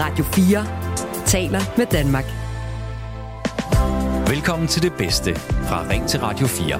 [0.00, 0.66] Radio 4
[1.26, 2.24] taler med Danmark.
[4.30, 6.78] Velkommen til det bedste fra Ring til Radio 4.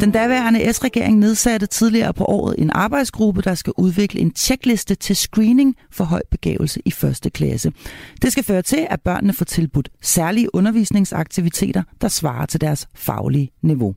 [0.00, 5.16] Den daværende S-regering nedsatte tidligere på året en arbejdsgruppe, der skal udvikle en tjekliste til
[5.16, 7.72] screening for høj begævelse i første klasse.
[8.22, 13.50] Det skal føre til, at børnene får tilbudt særlige undervisningsaktiviteter, der svarer til deres faglige
[13.62, 13.94] niveau.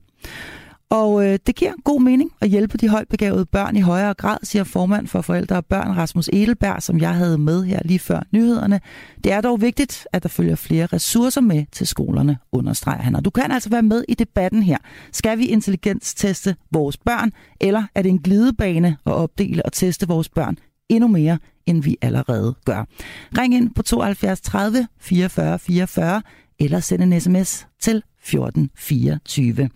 [0.90, 4.64] Og øh, det giver god mening at hjælpe de højtbegavede børn i højere grad, siger
[4.64, 8.80] formand for forældre og børn Rasmus Edelberg, som jeg havde med her lige før nyhederne.
[9.24, 13.16] Det er dog vigtigt, at der følger flere ressourcer med til skolerne, understreger han.
[13.16, 14.78] Og du kan altså være med i debatten her.
[15.12, 20.28] Skal vi intelligensteste vores børn, eller er det en glidebane at opdele og teste vores
[20.28, 20.56] børn
[20.88, 22.84] endnu mere, end vi allerede gør?
[23.38, 26.22] Ring ind på 72 30 44 44
[26.60, 29.70] eller send en sms til 1424.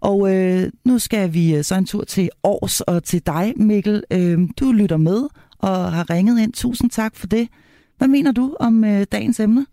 [0.00, 4.04] Og øh, nu skal vi øh, så en tur til Års og til dig, Mikkel.
[4.12, 5.20] Øh, du lytter med
[5.62, 6.52] og har ringet ind.
[6.52, 7.48] Tusind tak for det.
[7.98, 9.66] Hvad mener du om øh, dagens emne?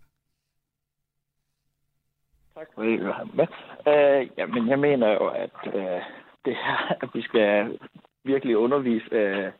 [2.54, 3.28] Tak for det, Johan.
[3.88, 6.00] Øh, jamen, jeg mener jo, at øh,
[6.44, 7.78] det her, at vi skal
[8.24, 9.52] virkelig undervise øh,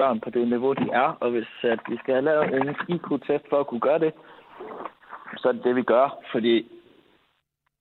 [0.00, 3.60] børn på det niveau, de er, og hvis at vi skal lave en IQ-test for
[3.60, 4.12] at kunne gøre det,
[5.36, 6.06] så er det det, vi gør.
[6.32, 6.54] Fordi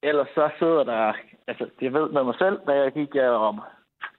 [0.04, 1.14] ellers så sidder der...
[1.48, 3.62] Altså, jeg ved med mig selv, da jeg gik, jeg om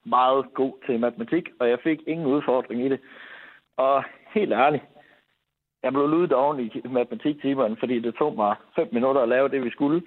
[0.05, 3.01] meget god til matematik, og jeg fik ingen udfordring i det.
[3.77, 4.05] Og
[4.35, 4.85] helt ærligt,
[5.83, 9.65] jeg blev ludet oven i matematiktimerne, fordi det tog mig fem minutter at lave det,
[9.65, 10.03] vi skulle.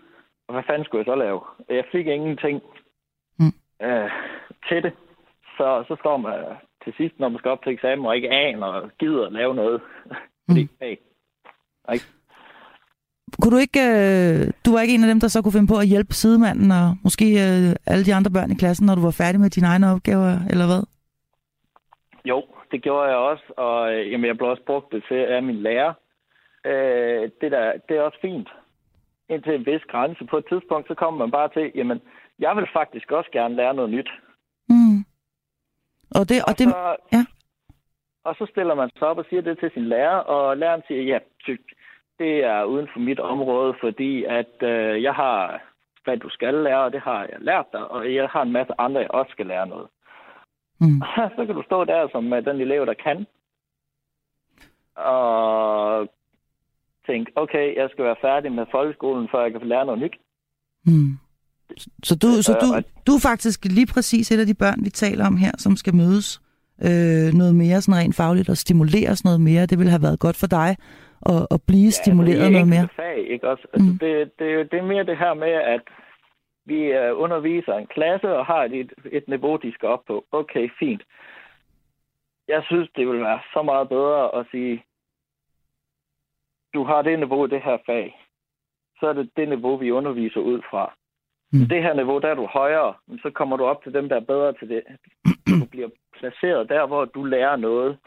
[0.47, 1.41] Og hvad fanden skulle jeg så lave?
[1.69, 2.61] Jeg fik ingenting
[3.39, 3.53] mm.
[3.87, 4.11] øh,
[4.69, 4.93] til det.
[5.57, 6.33] Så, så står man
[6.83, 9.55] til sidst, når man skal op til eksamen, og ikke aner og gider at lave
[9.55, 9.81] noget.
[10.47, 10.69] fordi, mm.
[10.81, 10.95] hey,
[11.93, 12.05] ikke?
[13.41, 15.79] Kunne du ikke, øh, du var ikke en af dem, der så kunne finde på
[15.83, 19.15] at hjælpe sidemanden og måske øh, alle de andre børn i klassen, når du var
[19.21, 20.83] færdig med dine egne opgaver, eller hvad?
[22.25, 25.43] Jo, det gjorde jeg også, og øh, jamen, jeg blev også brugt det til af
[25.43, 25.93] min lærer.
[26.65, 28.49] Øh, det, der, det er også fint.
[29.29, 30.25] Indtil en vis grænse.
[30.25, 32.01] På et tidspunkt, så kommer man bare til, jamen,
[32.39, 34.09] jeg vil faktisk også gerne lære noget nyt.
[36.19, 37.25] Og det, og, og det, så, ja.
[38.23, 41.03] Og så stiller man sig op og siger det til sin lærer, og læreren siger,
[41.03, 41.19] ja,
[42.19, 45.61] det er uden for mit område, fordi at øh, jeg har,
[46.03, 48.73] hvad du skal lære, og det har jeg lært dig, og jeg har en masse
[48.77, 49.87] andre, jeg også skal lære noget.
[50.79, 51.01] Mm.
[51.35, 53.25] så kan du stå der som øh, den elev, der kan,
[54.95, 56.07] og
[57.07, 60.15] tænke, okay, jeg skal være færdig med folkeskolen, før jeg kan lære noget nyt.
[60.85, 61.17] Mm.
[62.03, 64.89] Så, du, så du, øh, du er faktisk lige præcis et af de børn, vi
[64.89, 66.41] taler om her, som skal mødes
[66.87, 69.65] øh, noget mere sådan rent fagligt og stimuleres noget mere.
[69.65, 70.77] Det vil have været godt for dig
[71.21, 72.87] og, og blive ja, stimuleret noget mere.
[72.95, 73.67] Fag, ikke også?
[73.73, 73.97] Altså, mm.
[73.99, 75.81] det, det, det er mere det her med, at
[76.65, 80.25] vi uh, underviser en klasse og har et, et niveau, de skal op på.
[80.31, 81.03] Okay, fint.
[82.47, 84.83] Jeg synes, det vil være så meget bedre at sige,
[86.73, 88.19] du har det niveau i det her fag.
[88.99, 90.93] Så er det det niveau, vi underviser ud fra.
[91.53, 91.67] Mm.
[91.67, 94.29] Det her niveau, der er du højere, så kommer du op til dem, der er
[94.33, 94.83] bedre til det.
[95.47, 97.97] Du bliver placeret der, hvor du lærer noget.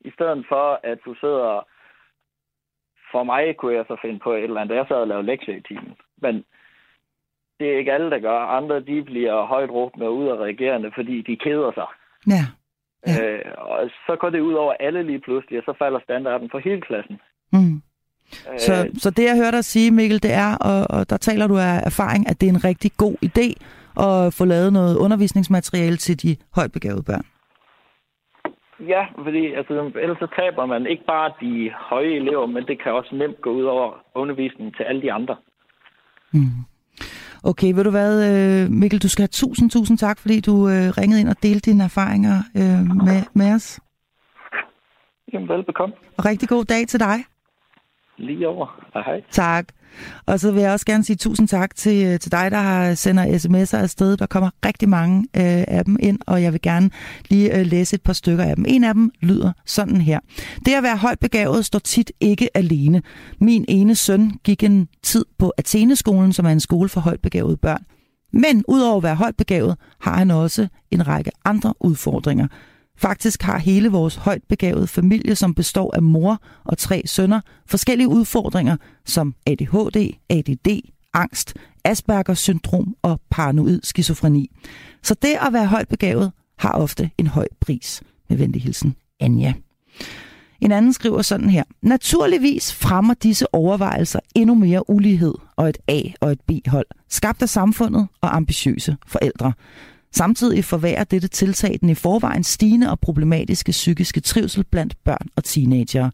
[0.00, 1.66] I stedet for, at du sidder
[3.12, 4.76] for mig kunne jeg så finde på et eller andet.
[4.76, 5.94] Jeg sad og lavede lektier i timen.
[6.18, 6.44] Men
[7.58, 8.38] det er ikke alle, der gør.
[8.38, 11.88] Andre, de bliver højt råbende ud af reagerende, fordi de keder sig.
[12.34, 12.44] Ja.
[13.06, 13.14] ja.
[13.24, 16.58] Øh, og så går det ud over alle lige pludselig, og så falder standarden for
[16.58, 17.20] hele klassen.
[17.52, 17.82] Mm.
[18.52, 21.46] Øh, så, så det, jeg hører dig sige, Mikkel, det er, og, og der taler
[21.46, 23.48] du af erfaring, at det er en rigtig god idé
[24.06, 27.26] at få lavet noget undervisningsmateriale til de højt begavede børn.
[28.80, 32.92] Ja, fordi altså, ellers så taber man ikke bare de høje elever, men det kan
[32.92, 35.36] også nemt gå ud over undervisningen til alle de andre.
[36.32, 36.64] Mm.
[37.44, 40.86] Okay, ved du hvad, øh, Mikkel, du skal have tusind, tusind tak, fordi du øh,
[40.98, 42.36] ringede ind og delte dine erfaringer
[43.04, 43.80] med, med os.
[45.32, 45.94] Jamen, velbekomme.
[46.18, 47.16] Og rigtig god dag til dig.
[48.18, 48.80] Lige over.
[48.94, 49.20] Hej, hej.
[49.30, 49.66] Tak.
[50.26, 52.94] Og så vil jeg også gerne sige tusind tak til, øh, til dig, der har
[52.94, 54.16] sender sms'er afsted.
[54.16, 56.90] Der kommer rigtig mange øh, af dem ind, og jeg vil gerne
[57.30, 58.64] lige øh, læse et par stykker af dem.
[58.68, 60.20] En af dem lyder sådan her.
[60.66, 63.02] Det at være højt begavet står tit ikke alene.
[63.40, 67.56] Min ene søn gik en tid på Atheneskolen, som er en skole for højt begavede
[67.56, 67.84] børn.
[68.32, 72.46] Men udover at være højt begavet, har han også en række andre udfordringer.
[72.98, 78.08] Faktisk har hele vores højt begavede familie, som består af mor og tre sønner, forskellige
[78.08, 80.80] udfordringer som ADHD, ADD,
[81.14, 81.54] angst,
[81.84, 84.50] Aspergers syndrom og paranoid skizofreni.
[85.02, 88.02] Så det at være højt begavet har ofte en høj pris.
[88.28, 89.52] Med venlig hilsen, Anja.
[90.60, 91.64] En anden skriver sådan her.
[91.82, 97.48] Naturligvis fremmer disse overvejelser endnu mere ulighed og et A- og et B-hold, skabt af
[97.48, 99.52] samfundet og ambitiøse forældre.
[100.16, 105.44] Samtidig forværrer dette tiltag den i forvejen stigende og problematiske psykiske trivsel blandt børn og
[105.44, 106.10] teenagere.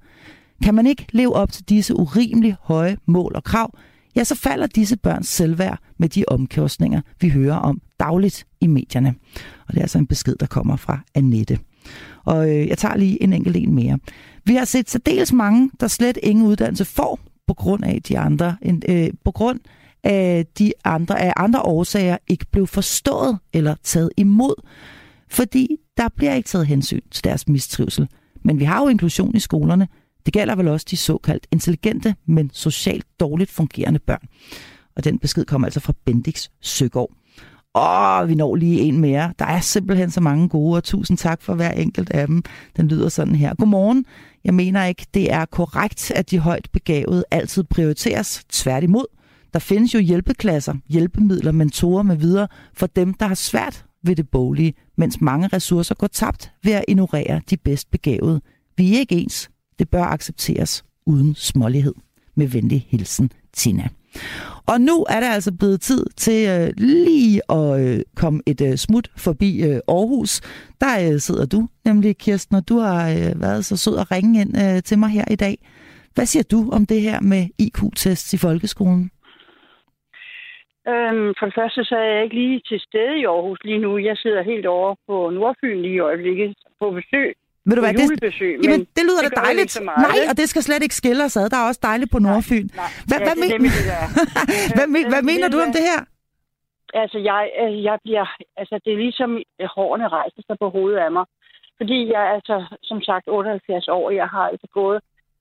[0.63, 3.79] Kan man ikke leve op til disse urimelig høje mål og krav,
[4.17, 9.15] ja, så falder disse børns selvværd med de omkostninger, vi hører om dagligt i medierne.
[9.69, 11.59] Og det er altså en besked, der kommer fra Annette.
[12.25, 13.99] Og øh, jeg tager lige en enkelt en mere.
[14.45, 18.57] Vi har set særdeles mange, der slet ingen uddannelse får på grund af de andre,
[18.89, 19.61] øh, på grund
[20.05, 24.55] af de andre, af andre årsager ikke blev forstået eller taget imod,
[25.29, 28.09] fordi der bliver ikke taget hensyn til deres mistrivsel.
[28.45, 29.89] Men vi har jo inklusion i skolerne.
[30.27, 34.29] Det gælder vel også de såkaldt intelligente, men socialt dårligt fungerende børn.
[34.97, 37.11] Og den besked kommer altså fra Bendix Søgaard.
[37.75, 39.33] Åh, vi når lige en mere.
[39.39, 42.43] Der er simpelthen så mange gode, og tusind tak for hver enkelt af dem.
[42.77, 43.55] Den lyder sådan her.
[43.55, 44.05] Godmorgen.
[44.45, 48.45] Jeg mener ikke, det er korrekt, at de højt begavede altid prioriteres.
[48.49, 49.05] Tværtimod.
[49.53, 54.29] Der findes jo hjælpeklasser, hjælpemidler, mentorer med videre for dem, der har svært ved det
[54.29, 58.41] boglige, mens mange ressourcer går tabt ved at ignorere de bedst begavede.
[58.77, 59.51] Vi er ikke ens.
[59.79, 61.95] Det bør accepteres uden smålighed.
[62.35, 63.89] Med venlig hilsen, Tina.
[64.67, 68.77] Og nu er det altså blevet tid til øh, lige at øh, komme et øh,
[68.77, 70.41] smut forbi øh, Aarhus.
[70.81, 74.41] Der øh, sidder du, nemlig Kirsten, og du har øh, været så sød at ringe
[74.41, 75.59] ind øh, til mig her i dag.
[76.15, 79.11] Hvad siger du om det her med IQ-tests i folkeskolen?
[80.89, 83.99] Øhm, for det første så er jeg ikke lige til stede i Aarhus lige nu.
[83.99, 87.35] Jeg sidder helt over på Nordfyn lige i øjeblikket på besøg.
[87.67, 89.81] Ved du hvad, det, jamen, det lyder da dejligt.
[89.85, 91.51] Nej, og det skal slet ikke skille os ad.
[91.51, 92.67] Der er også dejligt på Nordfyn.
[92.67, 92.91] Nej, nej.
[93.09, 93.51] Hvad, ja, hvad, men...
[93.51, 93.61] det,
[94.77, 96.01] hvad, men, hvad mener du om det her?
[96.95, 97.43] Altså, jeg,
[97.89, 98.27] jeg bliver,
[98.57, 99.31] altså, det er ligesom
[99.77, 101.25] hårene rejser sig på hovedet af mig.
[101.81, 104.11] Fordi jeg er altså, som sagt, 78 år.
[104.11, 105.01] Jeg har altså gået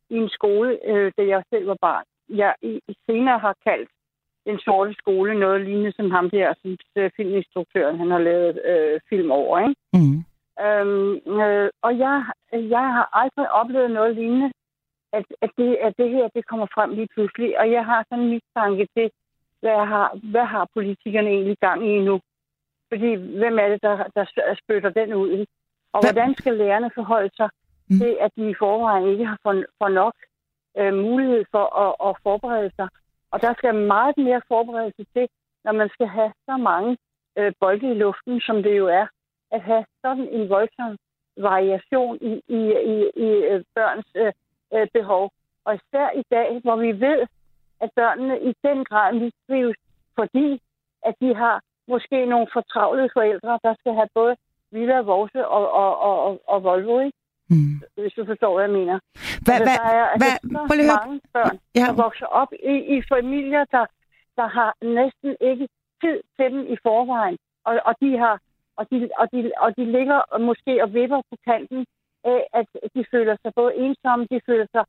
[0.10, 2.06] i en skole, øh, da jeg selv var barn.
[2.30, 3.90] Jeg i, senere har kaldt
[4.50, 9.00] den sorte skole noget lignende som ham der, som øh, filminstruktøren, han har lavet øh,
[9.10, 9.76] film over, ikke?
[9.98, 10.18] Mm.
[10.66, 12.16] Øhm, øh, og jeg,
[12.76, 14.50] jeg har aldrig oplevet noget lignende,
[15.18, 17.60] at, at, det, at det her det kommer frem lige pludselig.
[17.60, 19.08] Og jeg har sådan en mistanke til,
[19.62, 22.20] hvad har, hvad har politikerne egentlig gang i nu?
[22.90, 23.10] Fordi
[23.40, 25.46] hvem er det, der, der spytter den ud?
[25.94, 26.14] Og hvad?
[26.14, 27.50] hvordan skal lærerne forholde sig
[27.90, 27.98] mm.
[28.00, 30.16] til, at de i forvejen ikke har for, for nok
[30.78, 32.88] øh, mulighed for at, at forberede sig?
[33.32, 35.28] Og der skal meget mere forberedelse til,
[35.64, 36.98] når man skal have så mange
[37.38, 39.08] øh, bolde i luften, som det jo er
[39.52, 40.98] at have sådan en voldsom
[41.38, 42.62] variation i, i,
[42.94, 44.34] i, i øh, børns øh,
[44.74, 45.32] øh, behov.
[45.66, 47.28] Og især i dag, hvor vi ved,
[47.80, 49.78] at børnene i den grad mistrives,
[50.16, 50.62] fordi
[51.06, 54.36] at de har måske nogle fortravlede forældre, der skal have både
[54.72, 57.18] Villa, Vorse og, og, og, og, og Volvo, ikke?
[57.50, 57.76] Mm.
[58.02, 59.00] Hvis du forstår, hvad jeg mener.
[59.46, 61.86] Hva, altså, der er altså, hva, så mange børn, ja.
[61.88, 63.86] der vokser op i, i familier, der,
[64.40, 65.68] der har næsten ikke
[66.04, 67.38] tid til dem i forvejen.
[67.68, 68.36] Og, og de har
[68.80, 71.86] og de, og de, og de ligger måske og vipper på kanten
[72.24, 74.86] af, at de føler sig både ensomme, de føler sig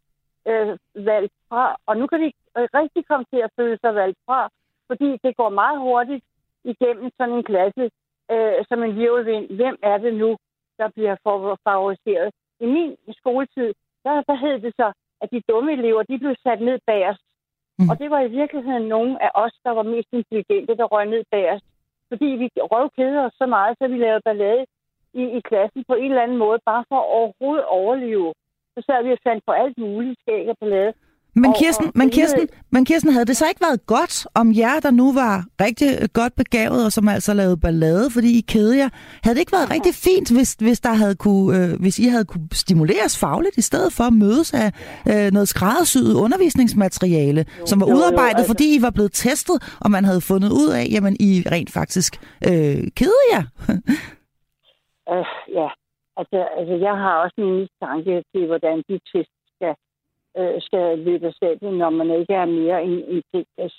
[0.51, 2.33] øh, valgt fra, og nu kan de
[2.81, 4.41] rigtig komme til at føle sig valgt fra,
[4.87, 6.25] fordi det går meget hurtigt
[6.65, 7.85] igennem sådan en klasse
[8.33, 9.47] øh, som en virvelvind.
[9.59, 10.37] Hvem er det nu,
[10.79, 11.17] der bliver
[11.69, 12.31] favoriseret?
[12.61, 13.75] I min skoletid,
[14.05, 14.93] der, der hed det så,
[15.23, 17.25] at de dumme elever, de blev sat ned bagerst.
[17.79, 17.89] Mm.
[17.91, 21.25] Og det var i virkeligheden nogle af os, der var mest intelligente, der røg ned
[21.31, 21.67] bagerst
[22.11, 24.65] fordi vi røvkeder os så meget, så vi lavede ballade
[25.21, 28.29] i, i klassen på en eller anden måde, bare for at overhovedet overleve.
[28.75, 30.93] Så sad vi og fandt på alt muligt skæg og ballade.
[31.35, 34.91] Men Kirsten, men, Kirsten, men Kirsten, havde det så ikke været godt om jer, der
[34.91, 38.89] nu var rigtig godt begavet, og som altså lavede ballade, fordi I kede jer,
[39.25, 42.25] havde det ikke været rigtig fint, hvis, hvis, der havde kunne, øh, hvis I havde
[42.25, 44.69] kunne stimuleres fagligt, i stedet for at mødes af
[45.11, 48.53] øh, noget skræddersyet undervisningsmateriale, jo, som var jo, udarbejdet, jo, altså.
[48.53, 52.13] fordi I var blevet testet, og man havde fundet ud af, jamen I rent faktisk
[52.49, 53.45] øh, kede jer?
[55.13, 55.27] uh,
[55.59, 55.69] ja,
[56.21, 59.33] altså, altså jeg har også min mistanke til, hvordan de test
[60.39, 63.71] øh, skal løbe af når man ikke er mere end, end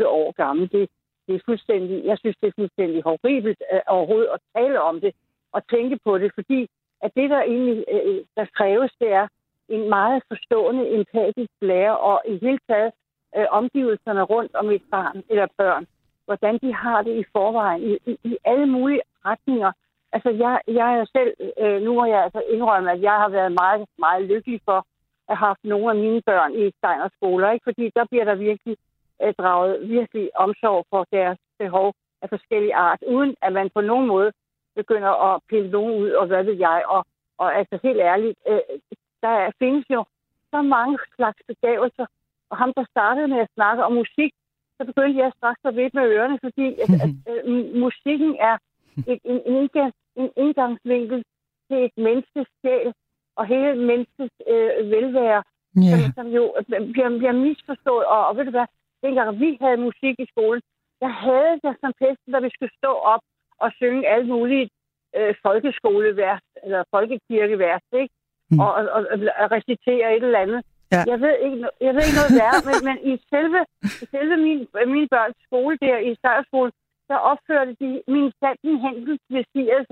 [0.00, 0.72] 7-8 år gammel.
[0.72, 0.88] Det,
[1.26, 5.14] det er fuldstændig, jeg synes, det er fuldstændig horribelt øh, overhovedet at tale om det
[5.52, 6.68] og tænke på det, fordi
[7.02, 9.26] at det, der egentlig øh, der kræves, det er
[9.68, 12.92] en meget forstående, empatisk lærer, og i hele taget
[13.36, 15.86] øh, omgivelserne rundt om et barn eller børn,
[16.24, 19.72] hvordan de har det i forvejen, i, i, i alle mulige retninger.
[20.12, 21.32] Altså, jeg, jeg er selv,
[21.62, 24.86] øh, nu må jeg altså indrømme, at jeg har været meget, meget lykkelig for,
[25.34, 27.64] haft nogle af mine børn i Steiners skoler, ikke?
[27.64, 28.76] fordi der bliver der virkelig
[29.22, 34.06] øh, draget virkelig omsorg for deres behov af forskellige art, uden at man på nogen
[34.06, 34.32] måde
[34.74, 36.82] begynder at pille nogen ud, og hvad ved jeg.
[36.86, 37.06] Og,
[37.38, 38.60] og altså helt ærligt, øh,
[39.22, 40.04] der findes jo
[40.50, 42.06] så mange slags begavelser,
[42.50, 44.32] og ham, der startede med at snakke om musik,
[44.76, 48.56] så begyndte jeg straks at vide med ørerne, fordi at, at, at, øh, musikken er
[49.12, 51.24] et, en, indgang, en indgangsvinkel
[51.68, 52.92] til et menneskes sjæl
[53.38, 55.42] og hele menneskets øh, velvære,
[55.84, 55.90] Ja.
[55.92, 56.44] som, som jo
[56.92, 58.04] bliver, bliver misforstået.
[58.14, 58.66] Og, og ved du hvad,
[59.04, 60.62] dengang vi havde musik i skolen,
[61.02, 63.22] der havde jeg som pesten, da vi skulle stå op
[63.62, 64.66] og synge alle mulige
[65.16, 68.14] øh, folkeskolevers, eller folkekirkevers, ikke?
[68.50, 68.58] Mm.
[68.64, 70.60] Og, og, og, og recitere et eller andet.
[70.94, 71.02] Ja.
[71.12, 73.60] Jeg, ved ikke, jeg ved ikke noget værre, men, men i selve,
[74.02, 74.58] i selve min,
[74.94, 76.70] min børns skole der i Støjerskole,
[77.10, 79.88] der opførte de min sanden hændel ved Sirius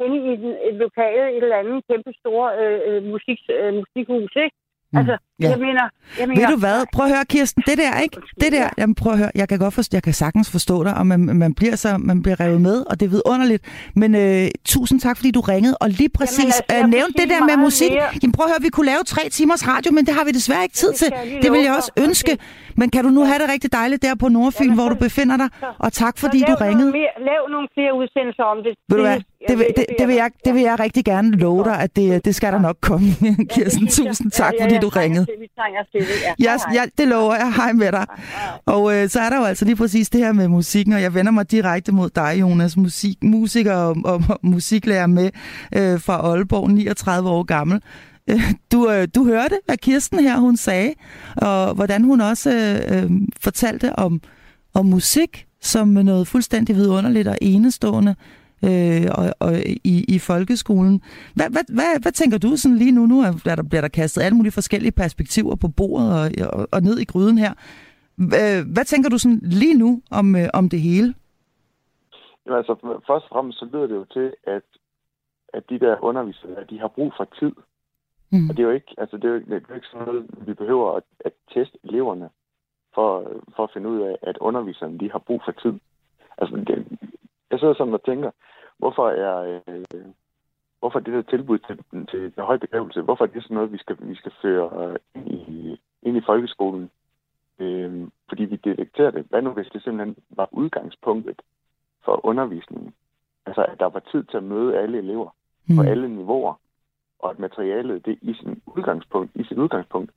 [0.00, 4.32] henne i den, et lokale, et eller andet kæmpe store øh, øh, musik, øh, musikhus,
[4.44, 4.56] ikke?
[4.98, 5.50] Altså, Ja.
[5.50, 5.82] jeg mener...
[6.18, 6.84] Jeg mener Ved du hvad?
[6.92, 7.62] Prøv at høre, Kirsten.
[7.66, 8.16] Det der, ikke?
[8.40, 9.30] Det der, jamen prøv at høre.
[9.34, 12.22] Jeg kan godt forstå, jeg kan sagtens forstå dig, og man, man, bliver så, man
[12.22, 13.64] bliver revet med, og det er vidunderligt.
[13.96, 17.30] Men øh, tusind tak, fordi du ringede, og lige præcis altså, jeg øh, nævnte det
[17.30, 17.90] der med musik.
[17.92, 18.08] mere.
[18.22, 20.62] Jamen prøv at høre, vi kunne lave tre timers radio, men det har vi desværre
[20.62, 21.12] ikke tid til.
[21.42, 22.38] Det vil jeg også ønske.
[22.76, 25.36] Men kan du nu have det rigtig dejligt der på Nordfyn, Jamen, hvor du befinder
[25.36, 25.48] dig?
[25.78, 26.90] Og tak, fordi du ringede.
[26.92, 28.72] Mere, lav nogle flere udsendelser om det.
[28.88, 29.18] Ved du hvad?
[29.48, 31.96] Det vil, Jeg det, det, vil jeg, det vil jeg rigtig gerne love dig, at
[31.96, 33.06] det, det skal der nok komme.
[33.54, 35.23] Kirsten, tusind tak, fordi du ringede.
[35.98, 36.56] Det, ja.
[36.74, 37.52] Ja, det lover jeg.
[37.56, 38.06] Hej med dig.
[38.66, 41.14] Og øh, så er der jo altså lige præcis det her med musikken, og jeg
[41.14, 45.30] vender mig direkte mod dig, Jonas, musik, musiker og, og, og musiklærer med
[45.76, 47.82] øh, fra Aalborg, 39 år gammel.
[48.30, 50.92] Øh, Du, øh, du hørte, hvad Kirsten her hun sagde,
[51.36, 52.50] og hvordan hun også
[52.90, 54.20] øh, øh, fortalte om,
[54.74, 58.14] om musik som noget fuldstændig vidunderligt og enestående
[58.66, 59.52] øh, og, og
[59.84, 61.02] i, i folkeskolen.
[61.36, 63.06] Hvad, hvad, hvad, hvad tænker du sådan lige nu?
[63.06, 66.80] Nu er der, bliver der kastet alle mulige forskellige perspektiver på bordet og, og, og
[66.82, 67.52] ned i gryden her.
[68.16, 71.14] Hvad, hvad tænker du sådan lige nu om, øh, om det hele?
[72.46, 72.74] Jamen, altså,
[73.06, 74.66] først og fremmest så lyder det jo til, at,
[75.54, 77.52] at de der undervisere, de har brug for tid.
[78.32, 78.48] Mm.
[78.48, 80.06] Og det er jo ikke, altså, det er jo ikke, det er jo ikke sådan
[80.06, 82.28] noget, vi behøver at, at teste eleverne
[82.94, 83.10] for,
[83.56, 85.74] for at finde ud af, at underviserne, de har brug for tid.
[86.38, 86.98] Altså, det,
[87.50, 88.30] jeg sidder sådan og tænker,
[88.78, 90.04] hvorfor er, øh,
[90.78, 91.76] hvorfor er det der tilbud til,
[92.10, 94.96] til, til høj begrævelse, hvorfor er det sådan noget, vi skal, vi skal føre øh,
[95.14, 96.90] ind i, ind i folkeskolen?
[97.58, 99.26] Øh, fordi vi detekterer det.
[99.30, 101.42] Hvad nu, hvis det simpelthen var udgangspunktet
[102.04, 102.94] for undervisningen?
[103.46, 105.30] Altså, at der var tid til at møde alle elever
[105.76, 105.88] på Mm.
[105.88, 106.54] alle niveauer,
[107.18, 110.10] og at materialet det i sin udgangspunkt, i sit udgangspunkt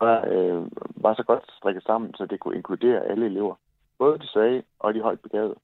[0.00, 0.62] var, øh,
[0.96, 3.54] var så godt strikket sammen, så det kunne inkludere alle elever.
[3.98, 5.54] Både de svage og de højt begavede.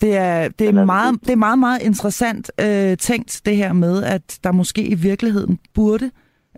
[0.00, 4.02] Det er, det, er meget, det- er meget, meget interessant øh, tænkt, det her med,
[4.04, 6.10] at der måske i virkeligheden burde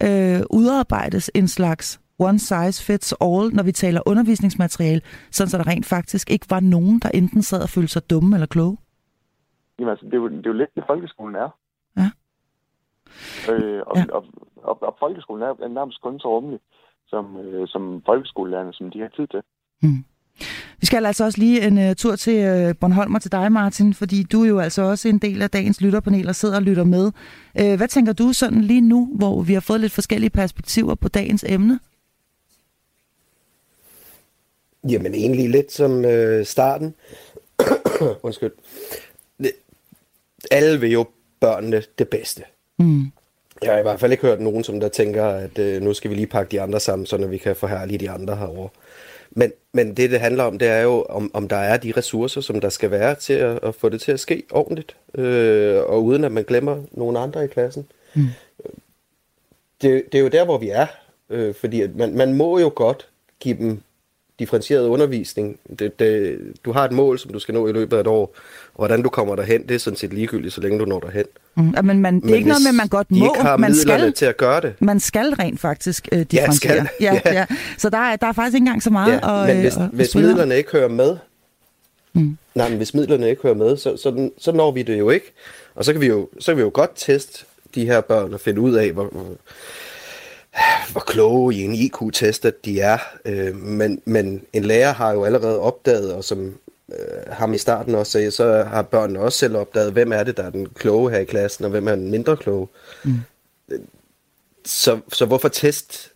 [0.02, 5.00] øh, udarbejdes en slags one size fits all, når vi taler undervisningsmateriale,
[5.30, 8.36] sådan så der rent faktisk ikke var nogen, der enten sad og følte sig dumme
[8.36, 8.76] eller kloge.
[9.78, 11.48] Jamen altså, det er jo, det er jo lidt det, folkeskolen er.
[11.96, 12.10] Ja.
[13.52, 14.04] Øh, og, Ja.
[14.12, 14.24] og,
[14.56, 16.60] og, og folkeskolen er, nærmest kun så rummelig,
[17.06, 19.42] som, øh, som folkeskolelærerne, som de har tid til.
[20.80, 23.94] Vi skal altså også lige en uh, tur til uh, Bornholm og til dig, Martin,
[23.94, 26.84] fordi du er jo altså også en del af dagens lytterpanel og sidder og lytter
[26.84, 27.10] med.
[27.60, 31.08] Uh, hvad tænker du sådan lige nu, hvor vi har fået lidt forskellige perspektiver på
[31.08, 31.80] dagens emne?
[34.88, 36.94] Jamen egentlig lidt som øh, starten.
[38.22, 38.52] Undskyld.
[40.50, 41.06] Alle vil jo
[41.40, 42.42] børnene det bedste.
[42.78, 43.12] Mm.
[43.62, 46.10] Jeg har i hvert fald ikke hørt nogen, som der tænker, at øh, nu skal
[46.10, 48.68] vi lige pakke de andre sammen, så vi kan forhærlige de andre herovre.
[49.34, 52.40] Men, men det, det handler om, det er jo, om, om der er de ressourcer,
[52.40, 56.04] som der skal være til at, at få det til at ske ordentligt, øh, og
[56.04, 57.86] uden at man glemmer nogen andre i klassen.
[58.14, 58.26] Mm.
[59.82, 60.86] Det, det er jo der, hvor vi er,
[61.30, 63.08] øh, fordi at man, man må jo godt
[63.40, 63.80] give dem
[64.38, 65.58] differentieret undervisning.
[65.78, 68.34] Det, det, du har et mål, som du skal nå i løbet af et år,
[68.74, 71.24] og hvordan du kommer derhen, det er sådan set ligegyldigt, så længe du når derhen.
[71.54, 71.74] Mm.
[71.84, 73.16] Men man, det er ikke noget med, at man godt må.
[73.16, 76.54] ikke har man skal, til at gøre det, man skal rent faktisk uh, differentiere.
[76.54, 76.88] skal.
[77.00, 77.32] Ja, Ja.
[77.32, 77.46] ja.
[77.78, 79.76] Så der er, der er faktisk ikke engang så meget Ja, at, men øh, hvis,
[79.76, 81.16] at, at hvis midlerne ikke hører med,
[82.16, 82.36] Mm.
[82.54, 85.32] nej, men hvis midlerne ikke hører med, så, så, så når vi det jo ikke.
[85.74, 88.40] Og så kan vi jo, så kan vi jo godt teste de her børn og
[88.40, 89.10] finde ud af, hvor,
[90.92, 92.98] hvor, kloge i en IQ-test, at de er.
[93.24, 96.54] Øh, men, men en lærer har jo allerede opdaget, og som
[96.88, 100.36] øh, ham i starten også sagde, så har børnene også selv opdaget, hvem er det,
[100.36, 102.68] der er den kloge her i klassen, og hvem er den mindre kloge.
[103.04, 103.14] Mm.
[104.64, 106.10] Så, så hvorfor teste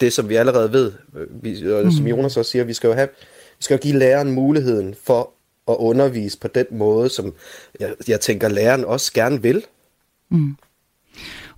[0.00, 0.92] det, som vi allerede ved?
[1.30, 3.08] Vi, og som Jonas også siger, vi skal jo have,
[3.58, 5.30] vi skal jo give læreren muligheden for
[5.68, 7.34] at undervise på den måde, som
[7.80, 9.64] jeg, jeg tænker, læreren også gerne vil.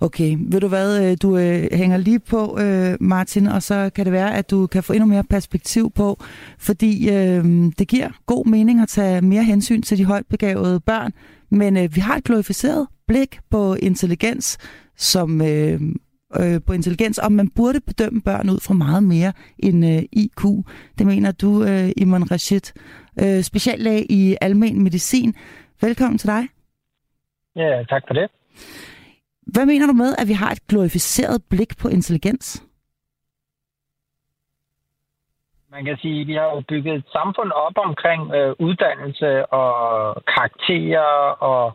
[0.03, 4.05] Okay, ved du hvad, øh, du øh, hænger lige på, øh, Martin, og så kan
[4.05, 6.17] det være, at du kan få endnu mere perspektiv på,
[6.59, 7.43] fordi øh,
[7.79, 11.11] det giver god mening at tage mere hensyn til de højt begavede børn,
[11.49, 14.57] men øh, vi har et glorificeret blik på intelligens,
[14.95, 15.81] som øh,
[16.39, 20.43] øh, på intelligens, og man burde bedømme børn ud fra meget mere end øh, IQ.
[20.97, 22.73] Det mener du, øh, Iman Rashid,
[23.21, 25.35] øh, speciallæge i almen medicin.
[25.81, 26.47] Velkommen til dig.
[27.55, 28.29] Ja, tak for det.
[29.41, 32.63] Hvad mener du med, at vi har et glorificeret blik på intelligens?
[35.71, 39.71] Man kan sige, at vi har jo bygget et samfund op omkring øh, uddannelse og
[40.35, 41.11] karakterer
[41.49, 41.73] og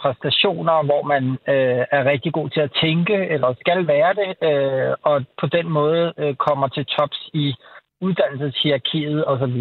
[0.00, 1.24] præstationer, hvor man
[1.54, 5.68] øh, er rigtig god til at tænke, eller skal være det, øh, og på den
[5.68, 7.54] måde øh, kommer til tops i
[8.00, 9.58] uddannelseshierarkiet osv.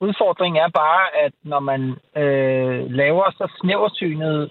[0.00, 1.82] Udfordringen er bare, at når man
[2.22, 4.50] øh, laver så snæversynet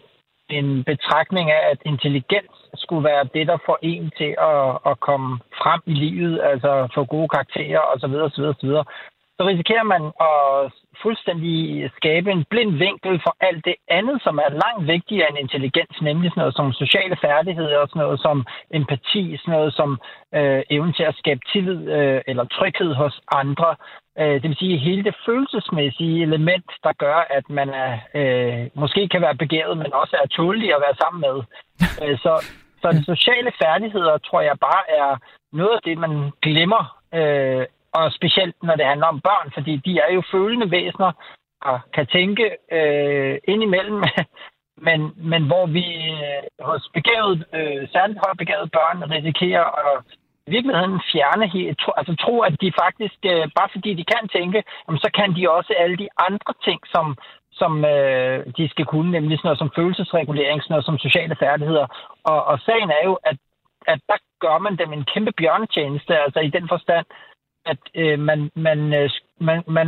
[0.59, 5.39] en betragtning af, at intelligens skulle være det, der får en til at, at komme
[5.61, 8.69] frem i livet, altså få gode karakterer osv., osv., osv.,
[9.43, 10.71] så risikerer man at
[11.03, 11.55] fuldstændig
[11.97, 16.31] skabe en blind vinkel for alt det andet, som er langt vigtigere end intelligens, nemlig
[16.31, 18.45] sådan noget som sociale færdigheder, og sådan noget som
[18.79, 19.89] empati, sådan noget som
[20.37, 23.69] øh, evnen til at skabe tillid øh, eller tryghed hos andre.
[24.19, 29.01] Øh, det vil sige hele det følelsesmæssige element, der gør, at man er, øh, måske
[29.07, 31.37] kan være begavet, men også er tålig at være sammen med.
[32.03, 32.33] Øh, så,
[32.81, 35.09] så de sociale færdigheder, tror jeg bare er
[35.53, 36.83] noget af det, man glemmer
[37.19, 41.11] øh, og specielt når det handler om børn, fordi de er jo følende væsener
[41.61, 44.03] og kan tænke øh, indimellem,
[44.87, 44.99] men,
[45.31, 45.85] men hvor vi
[46.27, 50.03] øh, hos begavet, øh, særligt højt begavet børn risikerer at
[50.47, 54.27] i virkeligheden fjerne helt, tro, altså tro, at de faktisk, øh, bare fordi de kan
[54.27, 57.17] tænke, jamen, så kan de også alle de andre ting, som,
[57.51, 61.87] som øh, de skal kunne, nemlig sådan noget som følelsesregulering, sådan noget som sociale færdigheder.
[62.23, 63.37] Og, og sagen er jo, at,
[63.87, 67.05] at der gør man dem en kæmpe bjørnetjeneste, altså i den forstand,
[67.65, 69.09] at øh, man, man, øh,
[69.47, 69.87] man, man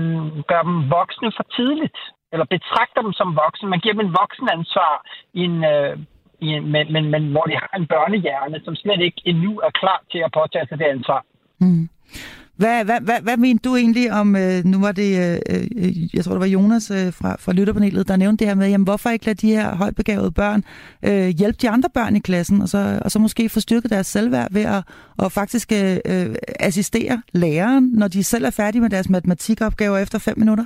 [0.52, 2.00] gør dem voksne for tidligt,
[2.32, 3.70] eller betragter dem som voksne.
[3.70, 4.94] Man giver dem en voksen ansvar,
[5.34, 5.98] i en, øh,
[6.40, 9.72] i en, men, men, men hvor de har en børnehjerne, som slet ikke endnu er
[9.82, 11.22] klar til at påtage sig det ansvar.
[11.60, 11.90] Mm.
[12.58, 16.24] Hvad, hvad, hvad, hvad mener du egentlig om, øh, nu var det, øh, øh, jeg
[16.24, 19.10] tror det var Jonas øh, fra, fra lytterpanelet, der nævnte det her med, jamen hvorfor
[19.10, 20.64] ikke lade de her højbegavede børn
[21.04, 24.08] øh, hjælpe de andre børn i klassen, og så, og så måske få styrket deres
[24.08, 24.84] selvværd ved at
[25.18, 30.20] og faktisk øh, øh assistere læreren, når de selv er færdige med deres matematikopgaver efter
[30.20, 30.66] fem minutter?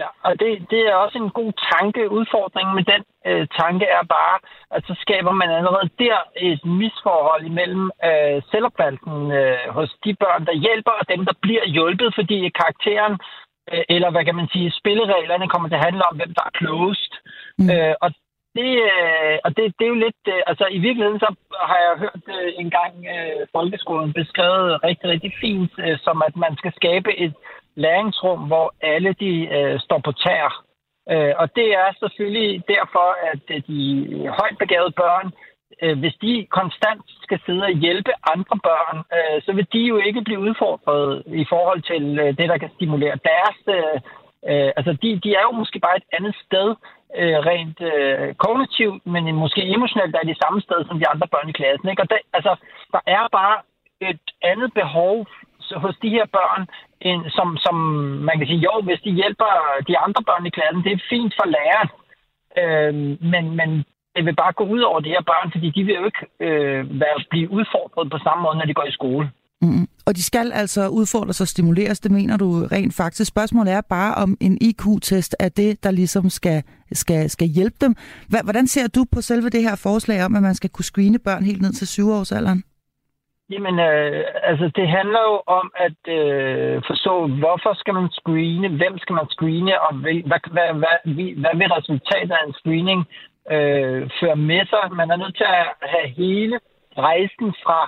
[0.00, 2.10] Ja, og det, det er også en god tanke.
[2.10, 4.36] Udfordringen med den øh, tanke er bare,
[4.70, 10.46] at så skaber man allerede der et misforhold imellem øh, selvopfattelsen øh, hos de børn,
[10.46, 13.14] der hjælper, og dem, der bliver hjulpet, fordi karakteren,
[13.72, 16.58] øh, eller hvad kan man sige, spillereglerne kommer til at handle om, hvem der er
[16.60, 17.12] klogest.
[17.58, 17.70] Mm.
[17.70, 18.10] Øh, og
[18.58, 20.22] det, øh, og det, det er jo lidt...
[20.28, 21.34] Øh, altså, i virkeligheden så
[21.70, 26.36] har jeg hørt øh, en gang øh, folkeskolen beskrevet rigtig, rigtig fint, øh, som at
[26.36, 27.34] man skal skabe et
[27.74, 30.64] læringsrum, hvor alle de øh, står på tær.
[31.10, 33.80] Øh, og det er selvfølgelig derfor, at øh, de
[34.38, 35.32] højt begavede børn,
[35.82, 39.96] øh, hvis de konstant skal sidde og hjælpe andre børn, øh, så vil de jo
[39.96, 43.58] ikke blive udfordret i forhold til øh, det, der kan stimulere deres...
[43.76, 43.98] Øh,
[44.50, 46.68] øh, altså, de, de er jo måske bare et andet sted
[47.20, 51.48] øh, rent øh, kognitivt, men måske emotionelt er de samme sted som de andre børn
[51.48, 51.88] i klassen.
[51.88, 52.02] Ikke?
[52.02, 52.52] Og det, altså,
[52.92, 53.56] der er bare
[54.10, 55.26] et andet behov
[55.84, 56.62] hos de her børn,
[57.00, 57.74] en, som, som
[58.28, 59.50] man kan sige, jo, hvis de hjælper
[59.88, 61.90] de andre børn i klassen, det er fint for læreren,
[62.60, 62.94] øh,
[63.32, 63.70] men, men
[64.14, 67.00] det vil bare gå ud over de her børn, fordi de vil jo ikke øh,
[67.00, 69.30] være, blive udfordret på samme måde, når de går i skole.
[69.62, 69.88] Mm.
[70.06, 73.28] Og de skal altså udfordres og stimuleres, det mener du rent faktisk.
[73.28, 77.96] Spørgsmålet er bare, om en IQ-test er det, der ligesom skal, skal, skal hjælpe dem.
[78.44, 81.44] Hvordan ser du på selve det her forslag om, at man skal kunne screene børn
[81.44, 82.62] helt ned til syvårsalderen?
[83.52, 88.98] Jamen, øh, altså det handler jo om at øh, forstå, hvorfor skal man screene, hvem
[88.98, 90.96] skal man screene, og hvad, hvad, hvad, hvad,
[91.42, 93.00] hvad vil resultatet af en screening
[93.54, 94.82] øh, føre med sig.
[95.00, 96.56] Man er nødt til at have hele
[96.98, 97.80] rejsen fra,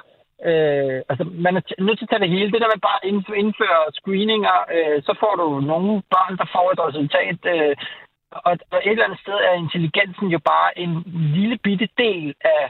[0.48, 2.53] øh, altså man er nødt til at tage det hele.
[2.53, 3.07] Det der med bare
[3.42, 7.77] indføre screeninger, øh, så får du nogle børn, der får et resultat, øh,
[8.48, 10.92] og, og et eller andet sted er intelligensen jo bare en
[11.37, 12.64] lille bitte del af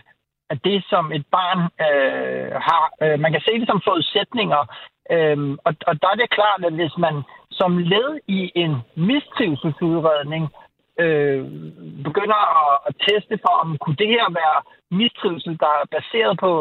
[0.55, 2.85] af det, som et barn øh, har.
[3.03, 4.63] Øh, man kan se det som forudsætninger,
[5.15, 7.17] øh, og, og der er det klart, at hvis man
[7.51, 8.75] som led i en
[9.11, 10.45] mistrivselsudredning
[11.05, 11.43] øh,
[12.09, 14.59] begynder at, at teste for, om kunne det her være
[15.01, 16.53] mistrivsel, der er baseret på,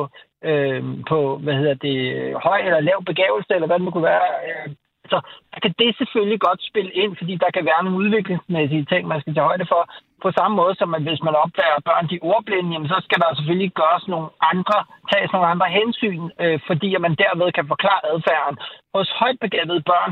[0.50, 1.98] øh, på hvad hedder det,
[2.46, 4.70] høj eller lav begavelse, eller hvad det kunne være, øh,
[5.12, 5.18] så
[5.54, 9.22] der kan det selvfølgelig godt spille ind, fordi der kan være nogle udviklingsmæssige ting, man
[9.22, 9.82] skal tage højde for.
[10.24, 13.36] På samme måde som, at hvis man opdager børn, de ordblinde, jamen, så skal der
[13.36, 14.78] selvfølgelig gøres nogle andre,
[15.12, 18.58] tages nogle andre hensyn, øh, fordi at man derved kan forklare adfærden.
[18.96, 20.12] Hos højt begavede børn,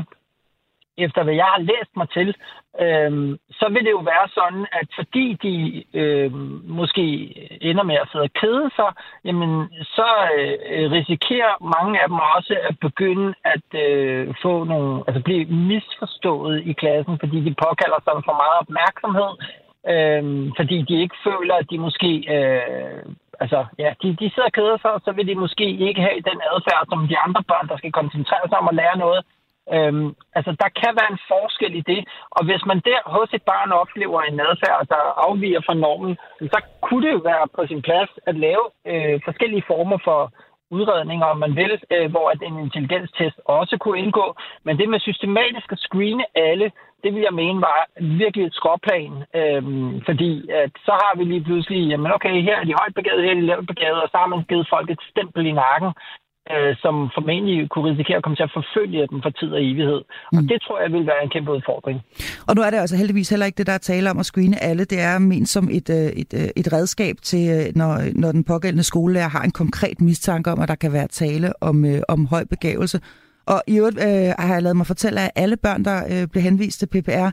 [0.98, 2.28] efter hvad jeg har læst mig til,
[2.80, 6.32] øh, så vil det jo være sådan, at fordi de øh,
[6.78, 7.04] måske
[7.60, 8.90] ender med at sidde og kede sig,
[9.24, 15.22] jamen, så øh, risikerer mange af dem også at begynde at øh, få nogle, altså
[15.22, 19.32] blive misforstået i klassen, fordi de påkalder sig for meget opmærksomhed,
[19.92, 20.22] øh,
[20.58, 22.12] fordi de ikke føler, at de måske...
[22.36, 23.02] Øh,
[23.40, 26.20] altså, ja, de, de sidder og keder sig, og så vil de måske ikke have
[26.30, 29.22] den adfærd, som de andre børn, der skal koncentrere sig om at lære noget.
[29.74, 33.42] Øhm, altså, der kan være en forskel i det, og hvis man der hos et
[33.42, 37.82] barn oplever en adfærd, der afviger fra normen, så kunne det jo være på sin
[37.82, 40.32] plads at lave øh, forskellige former for
[40.70, 44.26] udredninger, om man vil, øh, hvor at en intelligenstest også kunne indgå.
[44.64, 46.72] Men det med systematisk at screene alle,
[47.02, 49.14] det vil jeg mene var virkelig et skråplan.
[49.40, 49.62] Øh,
[50.08, 53.30] fordi at så har vi lige pludselig, jamen okay, her er de højt begavet, her
[53.30, 55.92] er de lavt begavet, og så har man givet folk et stempel i nakken,
[56.50, 60.00] øh, som formentlig kunne risikere at komme til at forfølge dem for tid og evighed.
[60.32, 60.38] Mm.
[60.38, 62.00] Og det tror jeg vil være en kæmpe udfordring.
[62.48, 64.62] Og nu er det altså heldigvis heller ikke det, der er tale om at screene
[64.62, 64.84] alle.
[64.84, 68.44] Det er ment som et, øh, et, øh, et redskab til, øh, når, når den
[68.44, 72.44] pågældende skolelærer har en konkret mistanke om, at der kan være tale om, om høj
[72.44, 73.00] begævelse.
[73.46, 76.42] Og i øvrigt øh, har jeg lavet mig fortælle, at alle børn, der øh, bliver
[76.42, 77.30] henvist til PPR,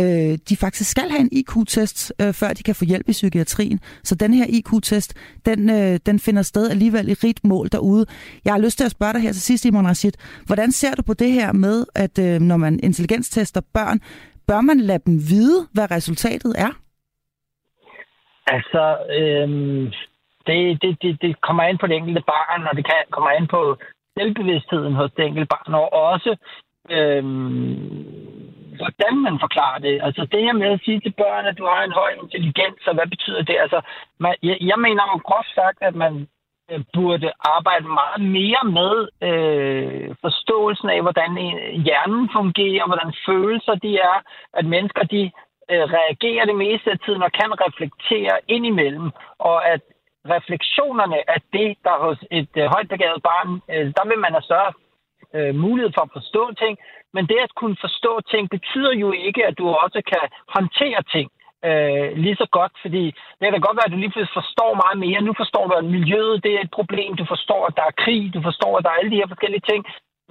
[0.00, 3.80] øh, de faktisk skal have en IQ-test, øh, før de kan få hjælp i psykiatrien.
[4.02, 5.14] Så den her IQ-test,
[5.46, 8.06] den, øh, den finder sted alligevel i rigt mål derude.
[8.44, 10.12] Jeg har lyst til at spørge dig her til sidst, Imon Rashid.
[10.46, 14.00] Hvordan ser du på det her med, at øh, når man intelligenstester børn,
[14.48, 16.72] bør man lade dem vide, hvad resultatet er?
[18.46, 18.84] Altså,
[19.18, 19.48] øh,
[20.46, 23.46] det, det, det, det kommer an på det enkelte barn, og det kan, kommer an
[23.50, 23.76] på
[24.18, 26.36] selvbevidstheden hos det enkelte barn, og også
[26.90, 28.32] øhm,
[28.80, 30.00] hvordan man forklarer det.
[30.02, 32.94] Altså det her med at sige til børn, at du har en høj intelligens, og
[32.94, 33.56] hvad betyder det?
[33.64, 33.80] Altså,
[34.18, 36.28] man, jeg, jeg mener jo groft sagt, at man
[36.70, 38.94] øh, burde arbejde meget mere med
[39.28, 44.16] øh, forståelsen af, hvordan øh, hjernen fungerer, hvordan følelser de er,
[44.58, 45.22] at mennesker de
[45.70, 49.82] øh, reagerer det meste af tiden og kan reflektere indimellem, og at
[50.28, 54.72] refleksionerne af det, der hos et øh, højtbegavet barn, øh, der vil man have større
[55.36, 56.78] øh, mulighed for at forstå ting,
[57.14, 60.24] men det at kunne forstå ting betyder jo ikke, at du også kan
[60.56, 61.28] håndtere ting
[61.68, 63.04] øh, lige så godt, fordi
[63.36, 65.26] det kan da godt være, at du lige pludselig forstår meget mere.
[65.28, 68.34] Nu forstår du, at miljøet det er et problem, du forstår, at der er krig,
[68.34, 69.82] du forstår, at der er alle de her forskellige ting,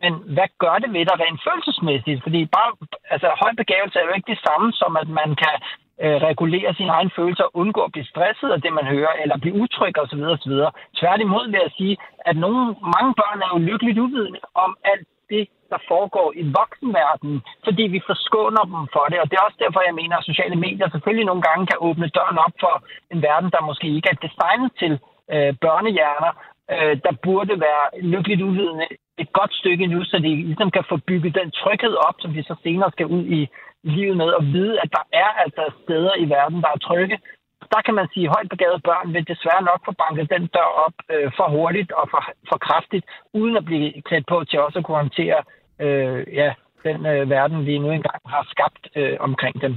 [0.03, 2.23] men hvad gør det ved dig rent følelsesmæssigt?
[2.25, 2.71] Fordi bare,
[3.13, 5.55] altså, høj begavelse er jo ikke det samme som, at man kan
[6.03, 9.59] øh, regulere sine egne følelser, undgå at blive stresset af det, man hører, eller blive
[9.63, 10.21] utryg osv.
[10.35, 10.55] osv.
[10.99, 11.97] Tværtimod vil jeg sige,
[12.29, 12.61] at nogle,
[12.95, 17.99] mange børn er jo lykkeligt uvidende om alt det, der foregår i voksenverdenen, fordi vi
[18.09, 19.17] forskåner dem for det.
[19.21, 22.13] Og det er også derfor, jeg mener, at sociale medier selvfølgelig nogle gange kan åbne
[22.17, 22.73] døren op for
[23.13, 24.93] en verden, der måske ikke er designet til
[25.33, 26.33] øh, børnehjerner,
[26.73, 28.87] øh, der burde være lykkeligt uvidende
[29.23, 32.43] et godt stykke nu, så de ligesom kan få bygget den tryghed op, som de
[32.43, 33.41] så senere skal ud i
[33.83, 37.17] livet med, og vide, at der er altså steder i verden, der er trygge.
[37.73, 40.69] Der kan man sige, at højt begavede børn vil desværre nok få banket den dør
[40.85, 44.79] op øh, for hurtigt og for, for kraftigt, uden at blive klædt på til også
[44.79, 45.39] at kunne håndtere
[45.85, 46.49] øh, ja,
[46.83, 49.73] den øh, verden, vi nu engang har skabt øh, omkring dem.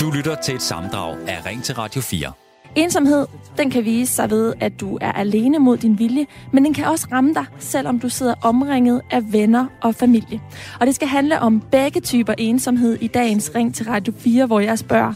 [0.00, 2.51] Du lytter til et samdrag af Ring til Radio 4.
[2.76, 3.26] Ensomhed,
[3.58, 6.84] den kan vise sig ved, at du er alene mod din vilje, men den kan
[6.84, 10.40] også ramme dig, selvom du sidder omringet af venner og familie.
[10.80, 14.60] Og det skal handle om begge typer ensomhed i dagens Ring til Radio 4, hvor
[14.60, 15.14] jeg spørger,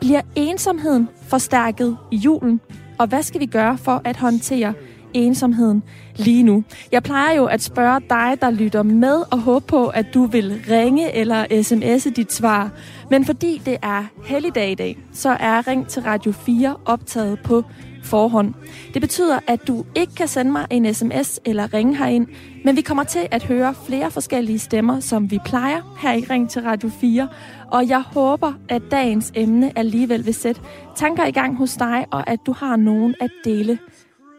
[0.00, 2.60] bliver ensomheden forstærket i julen?
[2.98, 4.74] Og hvad skal vi gøre for at håndtere
[5.16, 5.82] ensomheden
[6.16, 6.64] lige nu.
[6.92, 10.62] Jeg plejer jo at spørge dig, der lytter med, og håbe på, at du vil
[10.70, 12.70] ringe eller sms'e dit svar.
[13.10, 17.64] Men fordi det er helligdag i dag, så er Ring til Radio 4 optaget på
[18.06, 18.54] forhånd.
[18.94, 22.26] Det betyder, at du ikke kan sende mig en sms eller ringe herind,
[22.64, 26.50] men vi kommer til at høre flere forskellige stemmer, som vi plejer her i Ring
[26.50, 27.28] til Radio 4.
[27.70, 30.60] Og jeg håber, at dagens emne alligevel vil sætte
[30.96, 33.78] tanker i gang hos dig, og at du har nogen at dele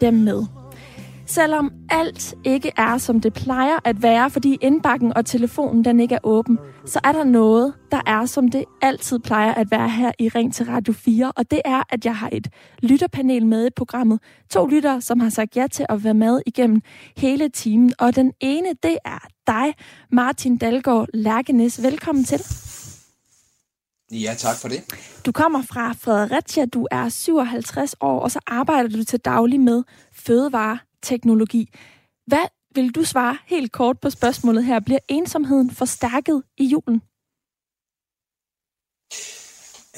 [0.02, 0.57] dem med.
[1.30, 6.16] Selvom alt ikke er, som det plejer at være, fordi indbakken og telefonen den ikke
[6.16, 10.12] er åben, så er der noget, der er, som det altid plejer at være her
[10.20, 12.48] i Ring til Radio 4, og det er, at jeg har et
[12.84, 14.20] lytterpanel med i programmet.
[14.50, 16.82] To lyttere, som har sagt ja til at være med igennem
[17.18, 19.74] hele timen, og den ene, det er dig,
[20.12, 21.84] Martin Dalgaard Lærkenes.
[21.84, 22.42] Velkommen til.
[24.12, 24.84] Ja, tak for det.
[25.26, 29.84] Du kommer fra Fredericia, du er 57 år, og så arbejder du til daglig med
[30.13, 30.78] fødevare
[31.12, 31.63] teknologi.
[32.30, 34.80] Hvad vil du svare helt kort på spørgsmålet her?
[34.80, 37.02] Bliver ensomheden forstærket i julen?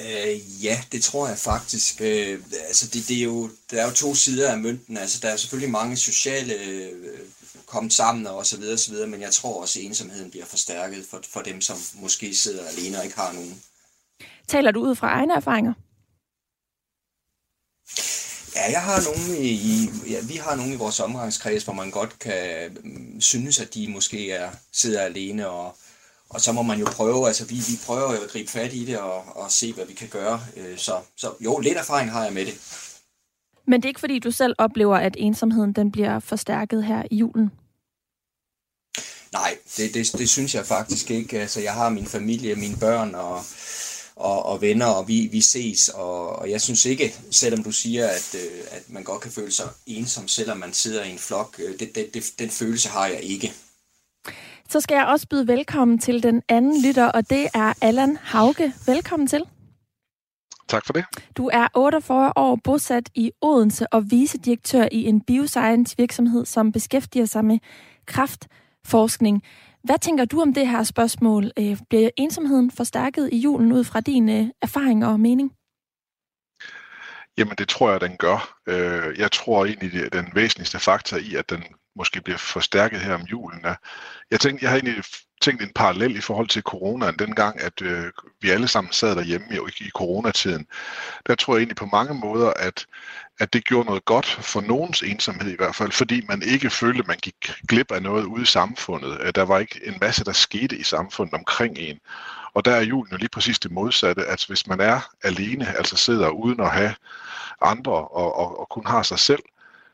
[0.06, 2.02] Øh, ja, det tror jeg faktisk.
[2.02, 4.98] Øh, altså det, det er jo, der er jo to sider af mønten.
[4.98, 7.20] Altså, der er selvfølgelig mange sociale øh,
[7.66, 11.06] kommet sammen og så videre, så videre, men jeg tror også, at ensomheden bliver forstærket
[11.10, 13.62] for, for dem, som måske sidder alene og ikke har nogen.
[14.48, 15.74] Taler du ud fra egne erfaringer?
[18.56, 22.20] Ja, jeg har nogen i, ja, vi har nogen i vores omgangskreds, hvor man godt
[22.20, 25.76] kan mm, synes, at de måske er, sidder alene og,
[26.30, 28.86] og så må man jo prøve, altså vi, vi prøver jo at gribe fat i
[28.86, 30.42] det og, og se, hvad vi kan gøre.
[30.58, 32.54] Øh, så, så jo, lidt erfaring har jeg med det.
[33.68, 37.16] Men det er ikke fordi, du selv oplever, at ensomheden den bliver forstærket her i
[37.16, 37.52] julen?
[39.32, 41.40] Nej, det, det, det synes jeg faktisk ikke.
[41.40, 43.44] Altså, jeg har min familie, mine børn og,
[44.20, 48.08] og, og venner, og vi, vi ses, og, og jeg synes ikke, selvom du siger,
[48.08, 51.56] at, øh, at man godt kan føle sig ensom, selvom man sidder i en flok,
[51.60, 53.54] øh, det, det, det, den følelse har jeg ikke.
[54.70, 58.74] Så skal jeg også byde velkommen til den anden lytter, og det er Allan Hauge.
[58.86, 59.44] Velkommen til.
[60.68, 61.06] Tak for det.
[61.38, 67.26] Du er 48 år bosat i Odense og vicedirektør i en bioscience virksomhed, som beskæftiger
[67.26, 67.60] sig med
[68.06, 69.44] kraftforskning.
[69.84, 71.52] Hvad tænker du om det her spørgsmål?
[71.60, 75.52] Øh, bliver ensomheden forstærket i julen ud fra din øh, erfaring og mening?
[77.38, 78.60] Jamen det tror jeg, den gør.
[78.68, 81.64] Øh, jeg tror egentlig, at den væsentligste faktor i, at den
[81.96, 83.76] måske bliver forstærket her om julen er,
[84.32, 85.04] jeg tænkte, jeg har egentlig
[85.42, 88.06] tænkt en parallel i forhold til coronaen, dengang at øh,
[88.42, 90.68] vi alle sammen sad derhjemme jo, i, i coronatiden.
[91.28, 92.86] Der tror jeg egentlig på mange måder, at,
[93.40, 97.00] at det gjorde noget godt for nogens ensomhed i hvert fald, fordi man ikke følte,
[97.00, 99.18] at man gik glip af noget ude i samfundet.
[99.22, 102.00] Øh, der var ikke en masse, der skete i samfundet omkring en.
[102.54, 105.96] Og der er julen jo lige præcis det modsatte, at hvis man er alene, altså
[105.96, 106.96] sidder uden at have
[107.62, 109.44] andre og, og, og kun har sig selv,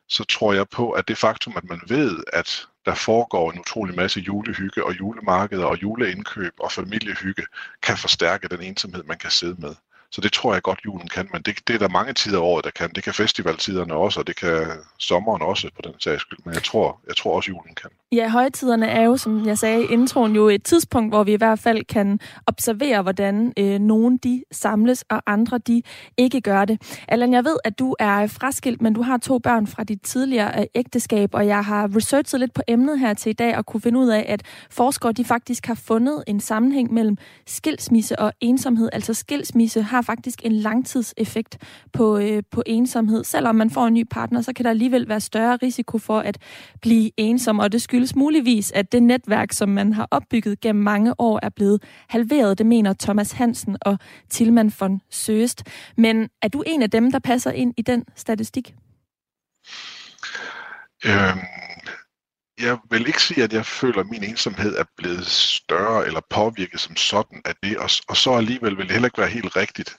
[0.07, 3.95] så tror jeg på, at det faktum, at man ved, at der foregår en utrolig
[3.95, 7.43] masse julehygge og julemarkeder og juleindkøb og familiehygge,
[7.81, 9.75] kan forstærke den ensomhed, man kan sidde med.
[10.11, 12.43] Så det tror jeg godt, julen kan, men det, det er der mange tider af
[12.43, 12.89] året, der kan.
[12.95, 14.67] Det kan festivaltiderne også, og det kan
[14.99, 17.89] sommeren også på den sags skyld, men jeg tror, jeg tror også, julen kan.
[18.11, 21.35] Ja, højtiderne er jo, som jeg sagde i introen, jo et tidspunkt, hvor vi i
[21.35, 25.81] hvert fald kan observere, hvordan øh, nogen de samles, og andre de
[26.17, 27.03] ikke gør det.
[27.07, 30.59] Allan, jeg ved, at du er fraskilt, men du har to børn fra dit tidligere
[30.59, 33.81] øh, ægteskab, og jeg har researchet lidt på emnet her til i dag, og kunne
[33.81, 38.89] finde ud af, at forskere de faktisk har fundet en sammenhæng mellem skilsmisse og ensomhed.
[38.93, 41.57] Altså skilsmisse har har faktisk en langtidseffekt
[41.93, 43.23] på, øh, på ensomhed.
[43.23, 46.37] Selvom man får en ny partner, så kan der alligevel være større risiko for at
[46.81, 51.19] blive ensom, og det skyldes muligvis, at det netværk, som man har opbygget gennem mange
[51.19, 52.57] år, er blevet halveret.
[52.57, 53.97] Det mener Thomas Hansen og
[54.29, 55.63] Tilman von Søst.
[55.97, 58.75] Men er du en af dem, der passer ind i den statistik?
[61.05, 61.39] Øhm,
[62.59, 66.79] jeg vil ikke sige, at jeg føler, at min ensomhed er blevet større eller påvirket
[66.79, 69.97] som sådan af det, og, og så alligevel vil det heller ikke være helt rigtigt.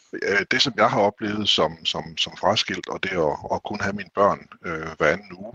[0.50, 3.92] Det, som jeg har oplevet som, som, som fraskilt, og det at, at kun have
[3.92, 5.54] mine børn øh, hver anden uge,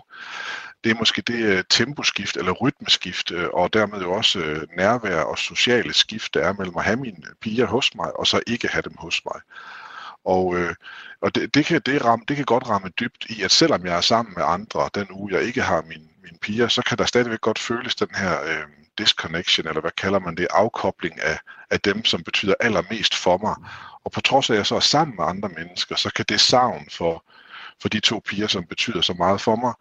[0.84, 5.22] det er måske det uh, temposkift eller rytmeskift, øh, og dermed jo også øh, nærvær
[5.22, 8.68] og sociale skift, der er mellem at have mine piger hos mig, og så ikke
[8.68, 9.42] have dem hos mig.
[10.26, 10.76] Og, øh,
[11.22, 13.98] og det, det, kan, det, ramme, det kan godt ramme dybt i, at selvom jeg
[13.98, 17.06] er sammen med andre den uge, jeg ikke har min mine piger, så kan der
[17.06, 18.64] stadigvæk godt føles den her øh,
[18.98, 21.40] disconnection, eller hvad kalder man det, afkobling af,
[21.70, 23.56] af dem, som betyder allermest for mig.
[24.04, 26.40] Og på trods af, at jeg så er sammen med andre mennesker, så kan det
[26.40, 27.24] savn for,
[27.82, 29.74] for de to piger, som betyder så meget for mig,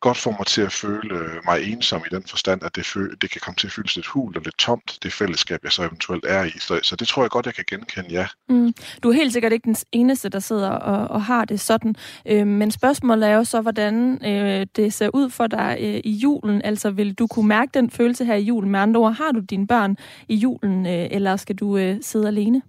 [0.00, 3.16] godt får mig til at føle øh, mig ensom i den forstand, at det, fø-
[3.20, 5.82] det kan komme til at føles lidt hult og lidt tomt, det fællesskab, jeg så
[5.82, 6.50] eventuelt er i.
[6.58, 8.26] Så, så det tror jeg godt, jeg kan genkende, ja.
[8.48, 8.74] Mm.
[9.02, 11.94] Du er helt sikkert ikke den eneste, der sidder og, og har det sådan.
[12.26, 16.10] Øh, men spørgsmålet er jo så, hvordan øh, det ser ud for dig øh, i
[16.10, 16.62] julen.
[16.64, 18.70] Altså, vil du kunne mærke den følelse her i julen?
[18.70, 19.96] Med andre ord, har du dine børn
[20.28, 22.62] i julen, øh, eller skal du øh, sidde alene?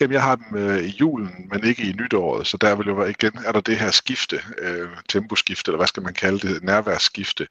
[0.00, 2.94] Jamen, jeg har dem øh, i julen, men ikke i nytåret, så der vil jo
[2.94, 6.64] være igen, er der det her skifte, øh, temposkifte, eller hvad skal man kalde det,
[6.64, 7.46] nærværsskifte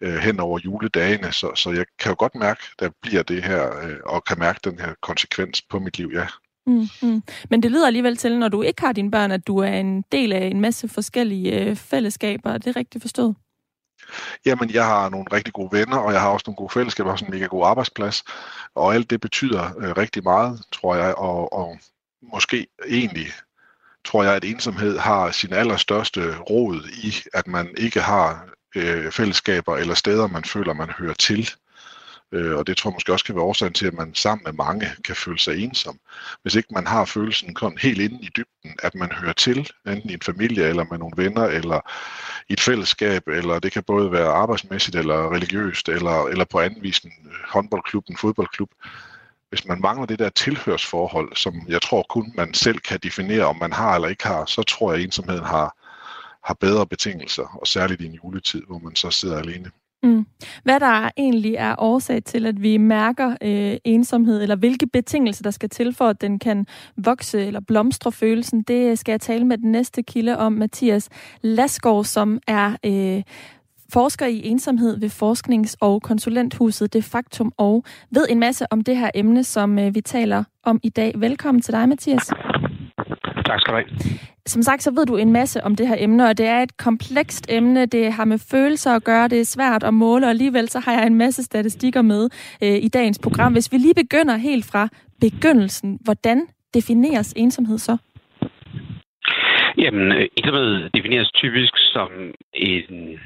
[0.00, 3.78] øh, hen over juledagene, så, så jeg kan jo godt mærke, der bliver det her,
[3.82, 6.26] øh, og kan mærke den her konsekvens på mit liv, ja.
[6.66, 7.22] Mm-hmm.
[7.50, 10.04] Men det lyder alligevel til, når du ikke har dine børn, at du er en
[10.12, 12.50] del af en masse forskellige øh, fællesskaber.
[12.50, 13.34] Er det rigtigt forstået?
[14.46, 17.18] Jamen, jeg har nogle rigtig gode venner, og jeg har også nogle gode fællesskaber, og
[17.22, 18.24] en mega god arbejdsplads,
[18.74, 21.78] og alt det betyder øh, rigtig meget, tror jeg, og, og
[22.22, 23.26] måske egentlig
[24.04, 29.76] tror jeg, at ensomhed har sin allerstørste råd i, at man ikke har øh, fællesskaber
[29.76, 31.50] eller steder, man føler, man hører til.
[32.32, 34.52] Øh, og det tror jeg måske også kan være årsagen til, at man sammen med
[34.52, 35.98] mange kan føle sig ensom.
[36.42, 40.10] Hvis ikke man har følelsen kun helt inde i dybden, at man hører til, enten
[40.10, 41.80] i en familie eller med nogle venner, eller
[42.48, 46.82] i et fællesskab, eller det kan både være arbejdsmæssigt eller religiøst, eller, eller på anden
[46.82, 48.70] vis en øh, håndboldklub, en fodboldklub.
[49.48, 53.56] Hvis man mangler det der tilhørsforhold, som jeg tror kun man selv kan definere, om
[53.56, 55.76] man har eller ikke har, så tror jeg, at ensomheden har,
[56.44, 59.70] har bedre betingelser, og særligt i en juletid, hvor man så sidder alene.
[60.02, 60.26] Mm.
[60.62, 65.50] Hvad der egentlig er årsag til, at vi mærker øh, ensomhed, eller hvilke betingelser, der
[65.50, 69.58] skal til for, at den kan vokse eller blomstre følelsen, det skal jeg tale med
[69.58, 71.08] den næste kilde om, Mathias
[71.42, 73.22] Lasgaard, som er øh,
[73.92, 78.96] forsker i ensomhed ved forsknings- og konsulenthuset Det Faktum og ved en masse om det
[78.96, 81.12] her emne, som øh, vi taler om i dag.
[81.16, 82.26] Velkommen til dig, Mathias.
[83.46, 84.18] Tak skal du have.
[84.48, 86.76] Som sagt, så ved du en masse om det her emne, og det er et
[86.76, 87.86] komplekst emne.
[87.86, 90.92] Det har med følelser at gøre, det er svært at måle, og alligevel så har
[90.92, 92.28] jeg en masse statistikker med
[92.62, 93.52] øh, i dagens program.
[93.52, 94.88] Hvis vi lige begynder helt fra
[95.20, 97.96] begyndelsen, hvordan defineres ensomhed så?
[99.78, 102.10] Jamen, ensomhed defineres typisk som
[102.54, 103.18] en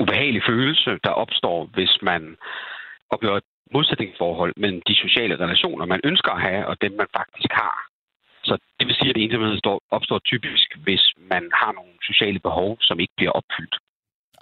[0.00, 2.36] ubehagelig følelse, der opstår, hvis man
[3.10, 7.52] oplever et modsætningsforhold mellem de sociale relationer, man ønsker at have, og dem, man faktisk
[7.52, 7.91] har.
[8.44, 9.58] Så det vil sige, at ensomhed
[9.90, 11.02] opstår typisk, hvis
[11.32, 13.76] man har nogle sociale behov, som ikke bliver opfyldt.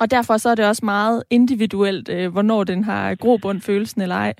[0.00, 4.16] Og derfor så er det også meget individuelt, øh, hvornår den har grobund følelsen eller
[4.16, 4.34] ej.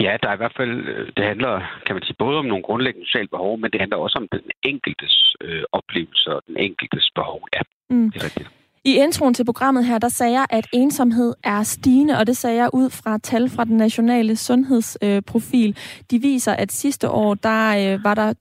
[0.00, 2.62] Ja, der er i hvert fald, øh, det handler, kan man sige, både om nogle
[2.62, 7.10] grundlæggende sociale behov, men det handler også om den enkeltes øh, oplevelse og den enkeltes
[7.14, 7.40] behov.
[7.52, 8.10] Ja, mm.
[8.12, 8.50] det er rigtigt.
[8.84, 12.56] I introen til programmet her, der sagde jeg, at ensomhed er stigende, og det sagde
[12.56, 15.76] jeg ud fra tal fra den nationale sundhedsprofil.
[16.10, 18.34] De viser, at sidste år, der øh, var der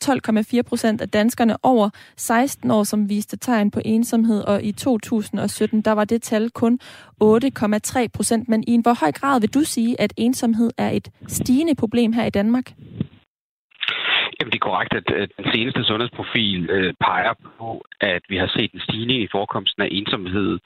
[0.57, 5.81] 12,4 procent af danskerne over 16 år, som viste tegn på ensomhed, og i 2017,
[5.81, 6.79] der var det tal kun
[7.23, 8.49] 8,3 procent.
[8.49, 12.13] Men i en hvor høj grad vil du sige, at ensomhed er et stigende problem
[12.13, 12.73] her i Danmark?
[14.39, 18.71] Jamen, det er korrekt, at, den seneste sundhedsprofil øh, peger på, at vi har set
[18.71, 20.59] en stigning i forekomsten af ensomhed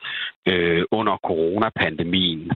[0.48, 2.52] øh, under coronapandemien.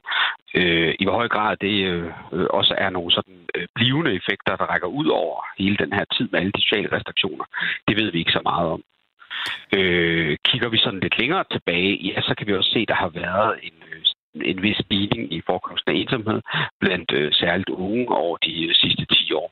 [0.56, 4.56] Øh, I hvor høj grad det øh, øh, også er nogle sådan øh, blivende effekter,
[4.56, 7.46] der rækker ud over hele den her tid med alle de sociale restriktioner,
[7.88, 8.84] det ved vi ikke så meget om.
[9.78, 12.96] Øh, kigger vi sådan lidt længere tilbage, ja, så kan vi også se, at der
[12.96, 14.02] har været en øh,
[14.42, 16.42] en vis stigning i forekomsten af ensomhed
[16.80, 19.52] blandt øh, særligt unge over de øh, sidste 10 år.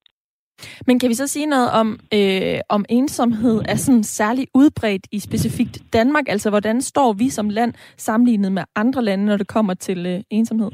[0.87, 5.19] Men kan vi så sige noget om, øh, om ensomhed er sådan særlig udbredt i
[5.19, 6.29] specifikt Danmark?
[6.29, 10.21] Altså, hvordan står vi som land sammenlignet med andre lande, når det kommer til øh,
[10.29, 10.71] ensomhed?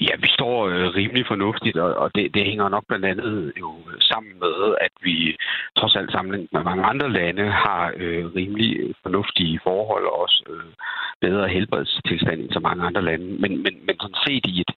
[0.00, 3.70] Ja, vi står øh, rimelig fornuftigt, og, og det, det hænger nok blandt andet jo
[4.00, 5.36] sammen med, at vi
[5.78, 10.72] trods alt sammenlignet med mange andre lande har øh, rimelig fornuftige forhold og også øh,
[11.20, 13.26] bedre helbredstilstand end så mange andre lande.
[13.42, 14.72] Men, men, men sådan set i et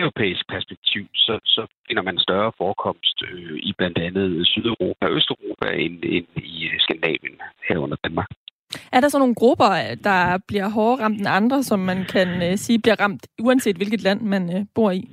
[0.00, 5.66] europæisk perspektiv, så, så finder man større forekomst øh, i blandt andet Sydeuropa og Østeuropa
[5.84, 7.36] end, end i Skandinavien
[7.68, 8.30] herunder Danmark.
[8.92, 9.70] Er der så nogle grupper,
[10.04, 14.02] der bliver hårdere ramt end andre, som man kan øh, sige bliver ramt, uanset hvilket
[14.02, 15.08] land man øh, bor i?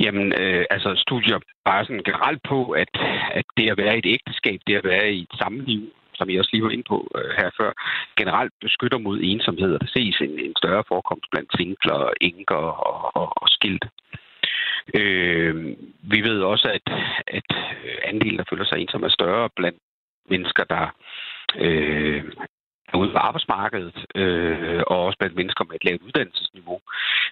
[0.00, 2.92] Jamen, øh, altså studier bare sådan generelt på, at,
[3.32, 5.82] at det at være i et ægteskab, det at være i et sammenliv,
[6.14, 7.72] som jeg også lige var inde på øh, her før,
[8.16, 13.16] generelt beskytter mod ensomhed, og der ses en, en større forekomst blandt singler, enker og,
[13.20, 13.88] og, og skilte.
[14.94, 15.54] Øh,
[16.12, 16.86] vi ved også, at,
[17.26, 17.50] at
[17.84, 19.78] øh, andelen, der føler sig ensom, er større blandt
[20.30, 20.94] mennesker, der
[21.58, 22.24] øh,
[22.94, 26.80] ude på arbejdsmarkedet, øh, og også blandt mennesker med et lavt uddannelsesniveau,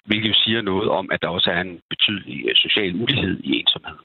[0.05, 3.59] hvilket jo siger noget om, at der også er en betydelig øh, social ulighed i
[3.59, 3.97] ensomhed.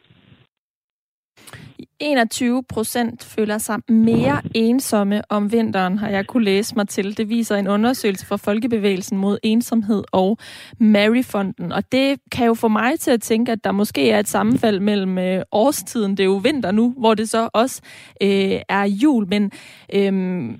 [2.00, 7.16] 21 procent føler sig mere ensomme om vinteren, har jeg kunne læse mig til.
[7.16, 10.38] Det viser en undersøgelse fra Folkebevægelsen mod ensomhed og
[10.78, 11.72] Maryfonden.
[11.72, 14.80] Og det kan jo få mig til at tænke, at der måske er et sammenfald
[14.80, 16.10] mellem øh, årstiden.
[16.10, 17.80] Det er jo vinter nu, hvor det så også
[18.22, 19.28] øh, er jul.
[19.28, 19.52] Men
[19.94, 20.58] øhm, øh,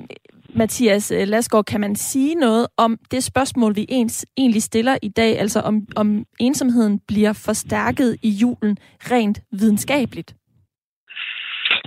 [0.54, 5.38] Mathias Lasgaard, kan man sige noget om det spørgsmål, vi ens, egentlig stiller i dag,
[5.38, 8.78] altså om, om ensomheden bliver forstærket i julen
[9.10, 10.34] rent videnskabeligt?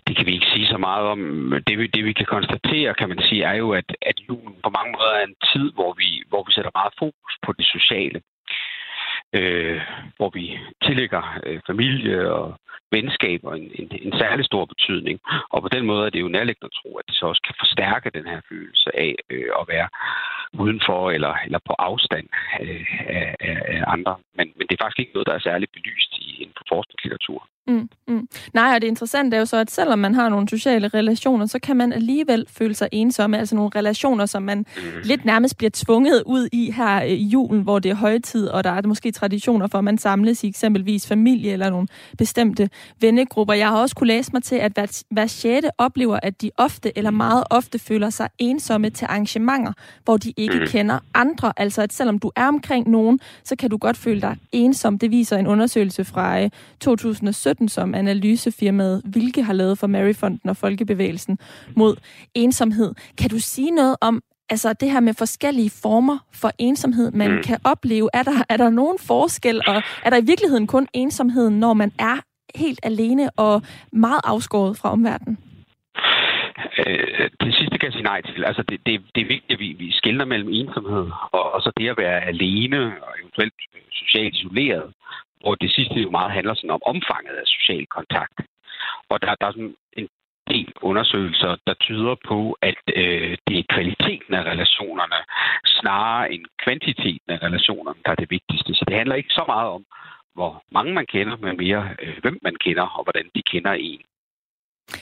[0.09, 1.19] Det kan vi ikke sige så meget om.
[1.67, 4.69] Det vi, det vi kan konstatere, kan man sige, er jo, at, at julen på
[4.69, 8.21] mange måder er en tid, hvor vi, hvor vi sætter meget fokus på det sociale.
[9.33, 9.81] Øh,
[10.17, 12.47] hvor vi tillægger øh, familie og
[12.91, 15.19] venskaber en, en, en særlig stor betydning.
[15.53, 17.55] Og på den måde er det jo nærliggende at tro, at det så også kan
[17.63, 19.87] forstærke den her følelse af øh, at være
[20.53, 22.27] udenfor eller, eller på afstand
[22.61, 22.85] øh,
[23.19, 24.15] af, af, andre.
[24.37, 27.47] Men, men det er faktisk ikke noget, der er særligt belyst i en forskningslitteratur.
[27.67, 28.27] Mm, mm.
[28.53, 31.59] Nej, og det interessante er jo så, at selvom man har nogle sociale relationer, så
[31.59, 33.37] kan man alligevel føle sig ensomme.
[33.37, 34.83] Altså nogle relationer, som man mm.
[35.03, 38.69] lidt nærmest bliver tvunget ud i her i julen, hvor det er højtid, og der
[38.69, 42.58] er måske traditioner for, at man samles i eksempelvis familie eller nogle bestemte
[43.01, 43.53] vennegrupper.
[43.53, 46.97] Jeg har også kunne læse mig til, at hver, hver sjette oplever, at de ofte
[46.97, 50.67] eller meget ofte føler sig ensomme til arrangementer, hvor de ikke mm.
[50.67, 51.53] kender andre.
[51.57, 54.99] Altså at selvom du er omkring nogen, så kan du godt føle dig ensom.
[54.99, 56.49] Det viser en undersøgelse fra
[56.79, 61.39] 2017 2017, som analysefirmaet Hvilke har lavet for Maryfonden og Folkebevægelsen
[61.75, 61.95] mod
[62.33, 62.93] ensomhed.
[63.17, 67.43] Kan du sige noget om, altså det her med forskellige former for ensomhed, man mm.
[67.43, 68.09] kan opleve?
[68.13, 71.91] Er der, er der nogen forskel, og er der i virkeligheden kun ensomheden, når man
[71.99, 72.17] er
[72.55, 75.37] helt alene og meget afskåret fra omverdenen?
[76.87, 78.45] Øh, det sidste kan jeg sige nej til.
[78.45, 81.71] Altså, det, det, det er vigtigt, at vi, vi skiller mellem ensomhed og, og så
[81.77, 84.93] det at være alene og eventuelt øh, socialt isoleret,
[85.41, 88.37] hvor det sidste jo meget handler sådan om omfanget af social kontakt.
[89.09, 90.07] Og der, der er sådan en
[90.47, 95.19] del undersøgelser, der tyder på, at øh, det er kvaliteten af relationerne,
[95.65, 98.73] snarere end kvantiteten af relationerne, der er det vigtigste.
[98.73, 99.83] Så det handler ikke så meget om,
[100.33, 104.01] hvor mange man kender, men mere, øh, hvem man kender, og hvordan de kender en.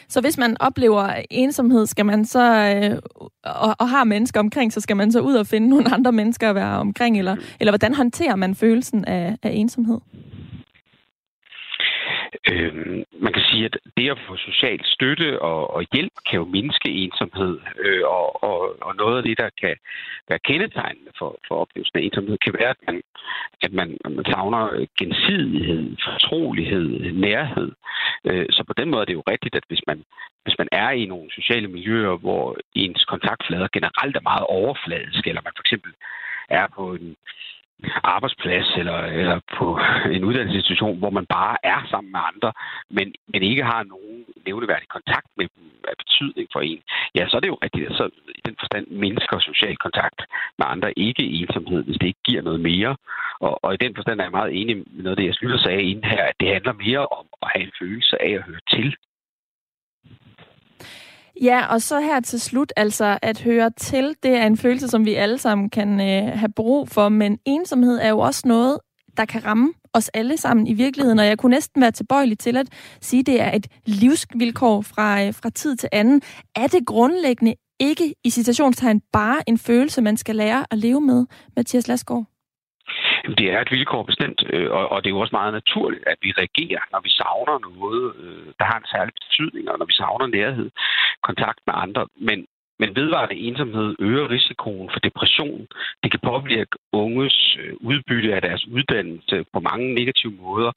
[0.07, 2.99] Så hvis man oplever ensomhed, skal man så, øh,
[3.43, 6.49] og, og har mennesker omkring, så skal man så ud og finde nogle andre mennesker
[6.49, 9.99] at være omkring, eller, eller hvordan håndterer man følelsen af, af ensomhed?
[12.51, 12.73] Øh,
[13.25, 16.89] man kan sige, at det at få social støtte og, og hjælp kan jo mindske
[16.89, 19.75] ensomhed, øh, og, og, og noget af det, der kan
[20.29, 23.01] være kendetegnende for, for oplevelsen af ensomhed, kan være, at man,
[23.61, 27.71] at man, at man savner gensidighed, fortrolighed, nærhed.
[28.25, 30.03] Øh, så på den måde er det jo rigtigt, at hvis man,
[30.43, 35.41] hvis man er i nogle sociale miljøer, hvor ens kontaktflader generelt er meget overfladiske, eller
[35.41, 35.91] man for eksempel
[36.49, 37.15] er på en
[38.03, 39.79] arbejdsplads eller, eller på
[40.15, 42.53] en uddannelsesinstitution, hvor man bare er sammen med andre,
[42.89, 46.81] men, men ikke har nogen nævneværdig kontakt med dem af betydning for en,
[47.15, 48.09] ja, så er det jo rigtigt, så
[48.39, 50.19] i den forstand mennesker social kontakt
[50.57, 52.95] med andre ikke ensomhed, hvis det ikke giver noget mere.
[53.39, 55.59] Og, og i den forstand er jeg meget enig med noget af det, jeg slutter
[55.59, 58.63] sagde inden her, at det handler mere om at have en følelse af at høre
[58.69, 58.95] til
[61.41, 65.05] Ja, og så her til slut, altså at høre til, det er en følelse, som
[65.05, 68.79] vi alle sammen kan øh, have brug for, men ensomhed er jo også noget,
[69.17, 72.57] der kan ramme os alle sammen i virkeligheden, og jeg kunne næsten være tilbøjelig til
[72.57, 72.67] at
[73.01, 76.21] sige, at det er et livsvilkår fra, øh, fra tid til anden.
[76.55, 81.25] Er det grundlæggende ikke i citationstegn bare en følelse, man skal lære at leve med,
[81.55, 82.25] Mathias Lasgaard?
[83.35, 86.31] Det er et vilkår bestemt, øh, og det er jo også meget naturligt, at vi
[86.31, 90.27] reagerer, når vi savner noget, øh, der har en særlig betydning, og når vi savner
[90.27, 90.69] nærhed,
[91.23, 92.07] kontakt med andre.
[92.27, 92.47] Men,
[92.79, 95.67] men vedvarende ensomhed øger risikoen for depression.
[96.03, 100.71] Det kan påvirke unges øh, udbytte af deres uddannelse på mange negative måder.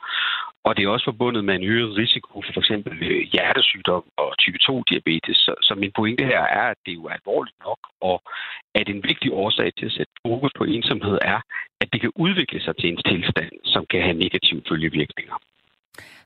[0.65, 2.71] Og det er også forbundet med en øget risiko for f.eks.
[2.71, 5.39] Øh, hjertesygdom og type 2-diabetes.
[5.47, 8.23] Så, så min pointe her er, at det jo er alvorligt nok, og
[8.75, 11.41] at en vigtig årsag til at sætte fokus på ensomhed er,
[11.81, 15.37] at det kan udvikle sig til en tilstand, som kan have negative følgevirkninger.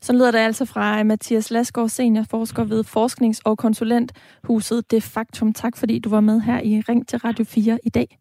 [0.01, 5.53] Så lyder det altså fra Mathias Lasgaard, seniorforsker ved Forsknings- og Konsulenthuset Det Faktum.
[5.53, 8.19] Tak fordi du var med her i Ring til Radio 4 i dag.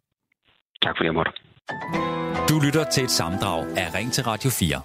[0.82, 1.32] Tak fordi jeg måtte.
[2.50, 4.82] Du lytter til et samdrag af Ring til Radio 4.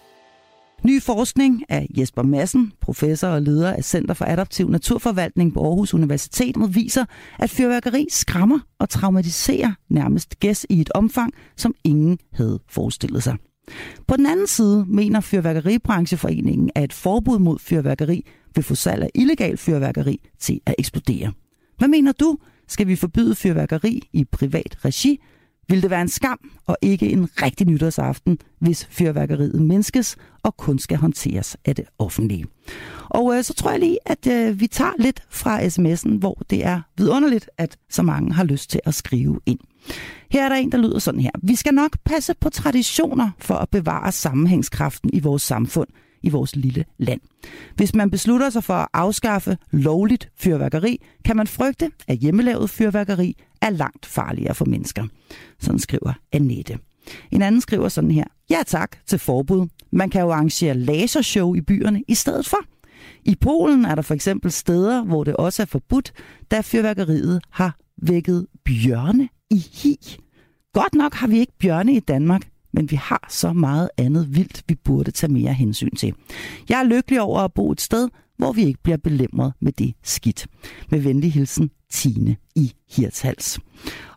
[0.85, 5.95] Ny forskning af Jesper Madsen, professor og leder af Center for Adaptiv Naturforvaltning på Aarhus
[5.95, 7.05] Universitet, viser,
[7.39, 13.37] at fyrværkeri skræmmer og traumatiserer nærmest gæs i et omfang, som ingen havde forestillet sig.
[14.07, 19.11] På den anden side mener Fyrværkeribrancheforeningen, at et forbud mod fyrværkeri vil få salg af
[19.15, 21.33] illegal fyrværkeri til at eksplodere.
[21.79, 22.39] Hvad mener du?
[22.69, 25.21] Skal vi forbyde fyrværkeri i privat regi?
[25.69, 30.79] Vil det være en skam og ikke en rigtig nytårsaften, hvis fyrværkeriet mindskes og kun
[30.79, 32.47] skal håndteres af det offentlige?
[33.09, 36.65] Og øh, så tror jeg lige, at øh, vi tager lidt fra sms'en, hvor det
[36.65, 39.59] er vidunderligt, at så mange har lyst til at skrive ind.
[40.31, 41.31] Her er der en, der lyder sådan her.
[41.43, 45.89] Vi skal nok passe på traditioner for at bevare sammenhængskraften i vores samfund,
[46.23, 47.21] i vores lille land.
[47.75, 53.37] Hvis man beslutter sig for at afskaffe lovligt fyrværkeri, kan man frygte, at hjemmelavet fyrværkeri
[53.61, 55.07] er langt farligere for mennesker.
[55.61, 56.79] Sådan skriver Annette.
[57.31, 58.25] En anden skriver sådan her.
[58.51, 59.69] Ja tak til forbud.
[59.91, 62.59] Man kan jo arrangere lasershow i byerne i stedet for.
[63.25, 66.13] I Polen er der for eksempel steder, hvor det også er forbudt,
[66.51, 69.97] da fyrværkeriet har vækket bjørne i hi.
[70.73, 72.43] Godt nok har vi ikke bjørne i Danmark,
[72.79, 76.15] men vi har så meget andet vildt, vi burde tage mere hensyn til.
[76.69, 79.95] Jeg er lykkelig over at bo et sted, hvor vi ikke bliver belemret med det
[80.03, 80.47] skidt.
[80.91, 83.59] Med venlig hilsen, Tine i Hirtshals.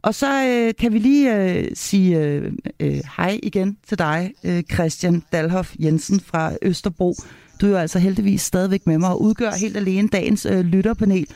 [0.02, 4.64] Og så øh, kan vi lige øh, sige øh, øh, hej igen til dig, øh,
[4.74, 7.16] Christian Dalhoff Jensen fra Østerbro.
[7.62, 11.28] Du er jo altså heldigvis stadigvæk med mig og udgør helt alene dagens øh, lytterpanel.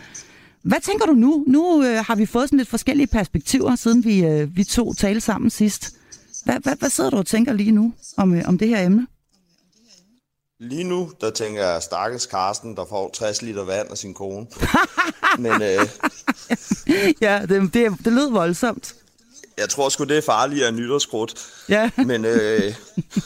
[0.64, 1.44] Hvad tænker du nu?
[1.48, 5.22] Nu øh, har vi fået sådan lidt forskellige perspektiver, siden vi, øh, vi to talte
[5.22, 5.96] sammen sidst.
[6.46, 9.08] Hvad, hvad, hvad sidder du og tænker lige nu om, øh, om det her emne?
[10.60, 14.48] Lige nu, der tænker jeg stakkels Karsten, der får 60 liter vand af sin kone.
[15.40, 15.90] Men øh,
[17.22, 18.96] ja, det, det, det lød voldsomt.
[19.58, 21.48] jeg tror sgu, det er farligere end nytårskrudt.
[21.70, 21.90] Ja.
[21.98, 22.76] Men, øh,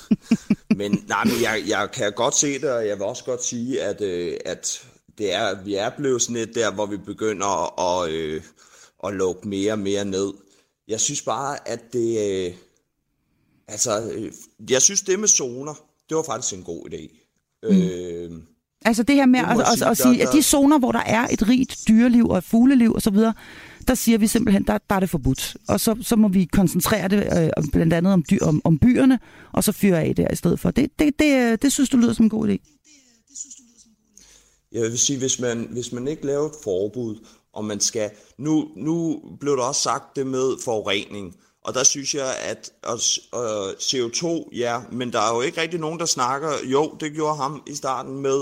[0.80, 3.82] men, nej, men jeg, jeg kan godt se det, og jeg vil også godt sige,
[3.82, 4.82] at, øh, at
[5.18, 8.42] det er, vi er blevet sådan et der, hvor vi begynder at, øh,
[9.04, 10.34] at lukke mere og mere ned.
[10.88, 12.46] Jeg synes bare, at det...
[12.48, 12.54] Øh,
[13.70, 14.32] altså, øh,
[14.70, 15.74] jeg synes, det med zoner,
[16.10, 17.26] det var faktisk en god idé.
[17.64, 17.82] Mm.
[17.82, 18.42] Øh,
[18.86, 21.28] Altså det her med Det at, sige, at sige, at de zoner, hvor der er
[21.32, 23.18] et rigt dyreliv og et fugleliv osv.,
[23.88, 25.58] der siger vi simpelthen, der, der er det forbudt.
[25.68, 27.18] Og så, så må vi koncentrere det
[27.58, 29.20] øh, blandt andet om, dyr, om, om byerne,
[29.54, 30.72] og så fyre af der i stedet for.
[30.72, 32.58] Det, det, det, øh, det synes du lyder som en god idé.
[34.72, 38.10] Jeg vil sige, hvis man, hvis man ikke laver et forbud, og man skal...
[38.38, 43.00] Nu, nu blev der også sagt det med forurening, og der synes jeg, at og,
[43.32, 46.52] og CO2, ja, men der er jo ikke rigtig nogen, der snakker...
[46.64, 48.42] Jo, det gjorde ham i starten med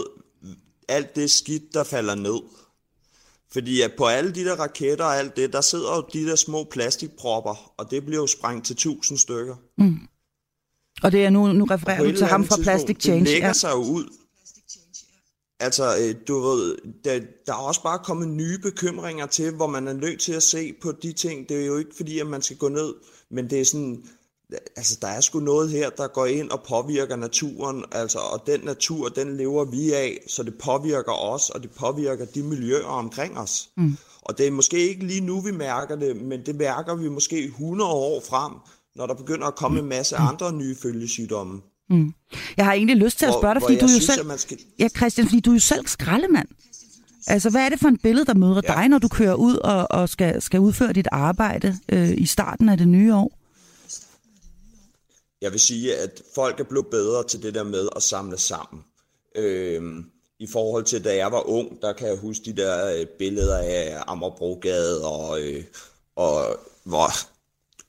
[0.87, 2.39] alt det skidt, der falder ned.
[3.51, 6.35] Fordi at på alle de der raketter og alt det, der sidder jo de der
[6.35, 9.55] små plastikpropper, og det bliver jo sprængt til tusind stykker.
[9.77, 9.99] Mm.
[11.03, 13.19] Og det er nu, nu refererer du til ham fra Plastic Change.
[13.19, 13.53] Det lægger ja.
[13.53, 14.05] sig jo ud.
[15.59, 19.87] Altså, øh, du ved, der, der er også bare kommet nye bekymringer til, hvor man
[19.87, 21.49] er nødt til at se på de ting.
[21.49, 22.93] Det er jo ikke fordi, at man skal gå ned,
[23.31, 24.03] men det er sådan,
[24.75, 28.59] altså der er sgu noget her, der går ind og påvirker naturen, altså, og den
[28.59, 33.37] natur, den lever vi af, så det påvirker os, og det påvirker de miljøer omkring
[33.37, 33.69] os.
[33.77, 33.97] Mm.
[34.21, 37.43] Og det er måske ikke lige nu, vi mærker det, men det mærker vi måske
[37.43, 38.53] 100 år frem,
[38.95, 41.61] når der begynder at komme en masse andre nye følgesygdomme.
[41.89, 42.13] Mm.
[42.57, 44.05] Jeg har egentlig lyst til at Hvor- spørge dig, hvor fordi jeg du jo synes,
[44.05, 44.37] selv...
[44.37, 46.47] skal- Ja, Christian, fordi du er jo selv skraldemand.
[47.27, 48.73] Altså, hvad er det for en billede, der møder ja.
[48.73, 52.69] dig, når du kører ud og, og skal, skal udføre dit arbejde øh, i starten
[52.69, 53.31] af det nye år?
[55.41, 58.83] Jeg vil sige, at folk er blevet bedre til det der med at samle sammen.
[59.35, 60.05] Øhm,
[60.39, 63.57] I forhold til, da jeg var ung, der kan jeg huske de der øh, billeder
[63.57, 65.63] af Amagerbrogade, og, øh,
[66.15, 67.07] og hvor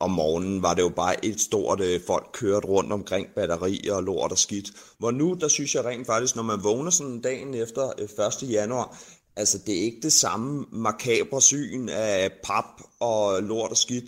[0.01, 4.03] om morgenen var det jo bare et stort, øh, folk kørte rundt omkring batterier og
[4.03, 4.71] lort og skidt.
[4.99, 8.51] Hvor nu, der synes jeg rent faktisk, når man vågner sådan dagen efter øh, 1.
[8.51, 8.99] januar,
[9.37, 12.65] altså det er ikke det samme makabre syn af pap
[13.01, 14.05] og lort og skidt.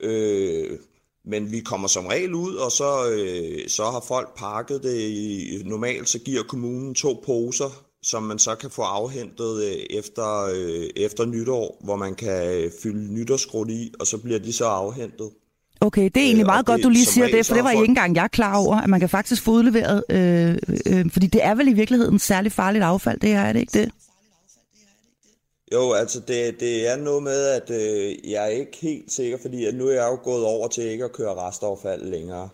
[0.00, 0.78] Øh,
[1.24, 5.62] men vi kommer som regel ud, og så, øh, så har folk pakket det i,
[5.64, 10.86] normalt så giver kommunen to poser, som man så kan få afhentet øh, efter, øh,
[10.96, 15.30] efter nytår, hvor man kan øh, fylde nytårskrudt i, og så bliver de så afhentet.
[15.80, 17.70] Okay, det er egentlig Øh, meget godt, det- du lige siger det, for det var
[17.70, 21.26] ikke folk- engang jeg klar over, at man kan faktisk få udleveret, øh, øh, fordi
[21.26, 23.90] det er vel i virkeligheden særligt farligt affald, det her, er det ikke det?
[25.72, 29.64] Jo, altså det, det er noget med, at øh, jeg er ikke helt sikker, fordi
[29.64, 32.48] at nu er jeg jo gået over til ikke at køre restaffald længere.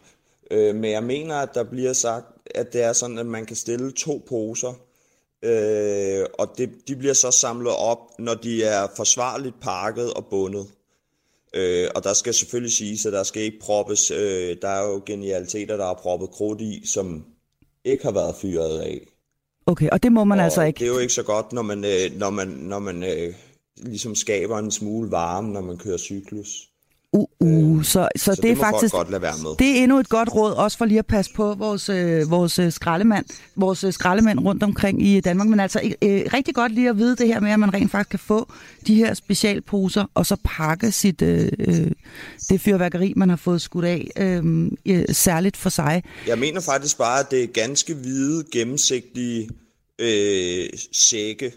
[0.50, 3.56] Øh, men jeg mener, at der bliver sagt, at det er sådan, at man kan
[3.56, 4.72] stille to poser,
[5.42, 10.66] øh, og det, de bliver så samlet op, når de er forsvarligt pakket og bundet.
[11.54, 15.02] Øh, og der skal selvfølgelig siges, at der skal ikke proppes, øh, der er jo
[15.06, 17.24] genialiteter, der er proppet krudt i, som
[17.84, 19.06] ikke har været fyret af.
[19.66, 20.78] Okay, og det må man Og altså ikke.
[20.78, 23.34] Det er jo ikke så godt, når man, øh, når man, når man øh,
[23.76, 26.69] ligesom skaber en smule varme, når man kører cyklus.
[27.12, 29.50] Uh, uh, så, så, så det, det er faktisk godt lade være med.
[29.58, 32.58] det er endnu et godt råd, også for lige at passe på vores, øh, vores
[32.58, 33.24] øh, skraldemand,
[33.56, 35.48] vores øh, skraldemænd rundt omkring i Danmark.
[35.48, 38.10] Men altså øh, rigtig godt lige at vide det her med, at man rent faktisk
[38.10, 38.52] kan få
[38.86, 41.90] de her specialposer, og så pakke sit øh, øh,
[42.48, 46.02] det fyrværkeri, man har fået skudt af, øh, øh, særligt for sig.
[46.26, 49.48] Jeg mener faktisk bare, at det er ganske hvide, gennemsigtige
[49.98, 51.52] øh, sække,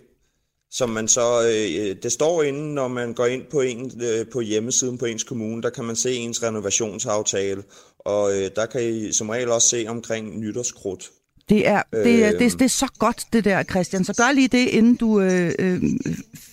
[0.74, 4.42] som man så, øh, det står inde, når man går ind på, en, øh, på
[4.42, 7.64] hjemmesiden på ens kommune, der kan man se ens renovationsaftale,
[8.00, 11.12] og øh, der kan I som regel også se omkring nytårskrudt.
[11.50, 12.40] Det er, det, er, det, er, Øhm.
[12.40, 14.04] det er så godt, det der, Christian.
[14.04, 15.82] Så gør lige det, inden du øh, øh,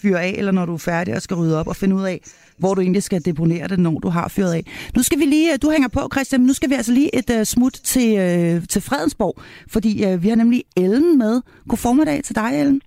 [0.03, 2.21] fyrer af, eller når du er færdig og skal rydde op og finde ud af,
[2.59, 4.65] hvor du egentlig skal deponere det, når du har fyret af.
[4.97, 7.39] Nu skal vi lige, du hænger på, Christian, men nu skal vi altså lige et
[7.39, 11.41] uh, smut til, uh, til Fredensborg, fordi uh, vi har nemlig Ellen med.
[11.69, 12.81] God formiddag til dig, Ellen.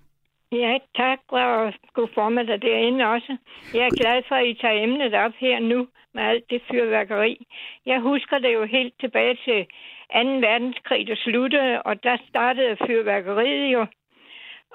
[0.54, 3.38] Ja, tak, og god formiddag derinde også.
[3.74, 7.45] Jeg er glad for, at I tager emnet op her nu med alt det fyrværkeri.
[7.86, 9.66] Jeg husker det jo helt tilbage til
[10.14, 10.20] 2.
[10.47, 13.86] verdenskrig, der sluttede, og der startede fyrværkeriet jo.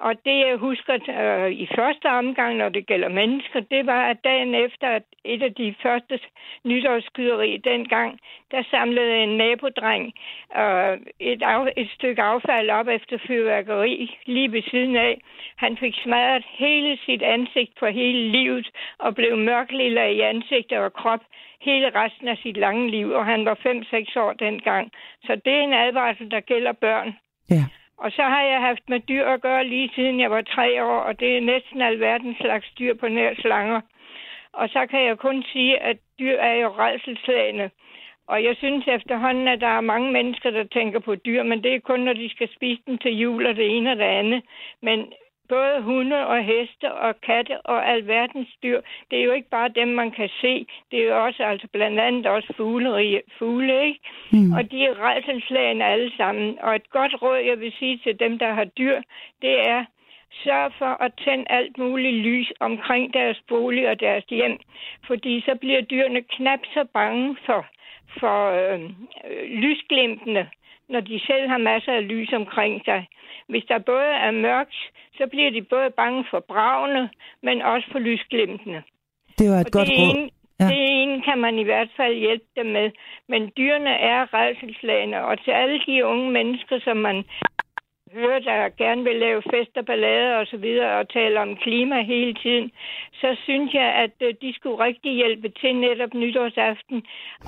[0.00, 4.24] Og det, jeg husker øh, i første omgang, når det gælder mennesker, det var, at
[4.24, 6.18] dagen efter at et af de første
[6.64, 8.20] nytårsskyderier dengang,
[8.50, 10.04] der samlede en nabodreng
[10.56, 15.20] øh, et, af, et stykke affald op efter fyrværkeri lige ved siden af.
[15.56, 18.68] Han fik smadret hele sit ansigt for hele livet
[18.98, 21.20] og blev mørklilla i ansigtet og krop
[21.60, 24.92] hele resten af sit lange liv, og han var 5-6 år dengang.
[25.24, 27.16] Så det er en advarsel, der gælder børn.
[27.50, 27.64] Ja.
[27.98, 30.98] Og så har jeg haft med dyr at gøre lige siden jeg var tre år,
[30.98, 33.80] og det er næsten alverdens slags dyr på nær slanger.
[34.52, 37.70] Og så kan jeg kun sige, at dyr er jo redselslagende.
[38.26, 41.74] Og jeg synes efterhånden, at der er mange mennesker, der tænker på dyr, men det
[41.74, 44.42] er kun, når de skal spise dem til jul og det ene og det andet.
[44.82, 45.12] Men
[45.48, 48.80] både hunde og heste og katte og alverdens dyr.
[49.10, 50.66] Det er jo ikke bare dem, man kan se.
[50.90, 54.00] Det er jo også altså blandt andet også fugle, fugle ikke?
[54.32, 54.52] Mm.
[54.52, 56.58] Og de er redselslagene alle sammen.
[56.60, 59.02] Og et godt råd, jeg vil sige til dem, der har dyr,
[59.42, 59.84] det er,
[60.44, 64.58] sørg for at tænde alt muligt lys omkring deres bolig og deres hjem.
[65.06, 67.66] Fordi så bliver dyrene knap så bange for,
[68.20, 68.80] for øh,
[69.62, 70.50] lysglimtene,
[70.88, 73.08] når de selv har masser af lys omkring sig.
[73.48, 74.78] Hvis der både er mørkt,
[75.18, 77.10] så bliver de både bange for bravne,
[77.42, 78.82] men også for lysglimtene.
[79.38, 80.28] Det var et og godt det råd.
[80.60, 80.64] ja.
[80.64, 82.90] Det ene kan man i hvert fald hjælpe dem med.
[83.28, 87.24] Men dyrene er redselslagende, og til alle de unge mennesker, som man
[88.12, 92.34] hører, der gerne vil lave fester, ballader og så videre, og tale om klima hele
[92.34, 92.70] tiden,
[93.12, 97.02] så synes jeg, at øh, de skulle rigtig hjælpe til netop nytårsaften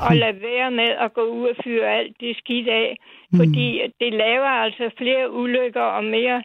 [0.08, 2.96] og lade være med at gå ud og fyre alt det skidt af.
[3.36, 6.42] Fordi det laver altså flere ulykker og mere,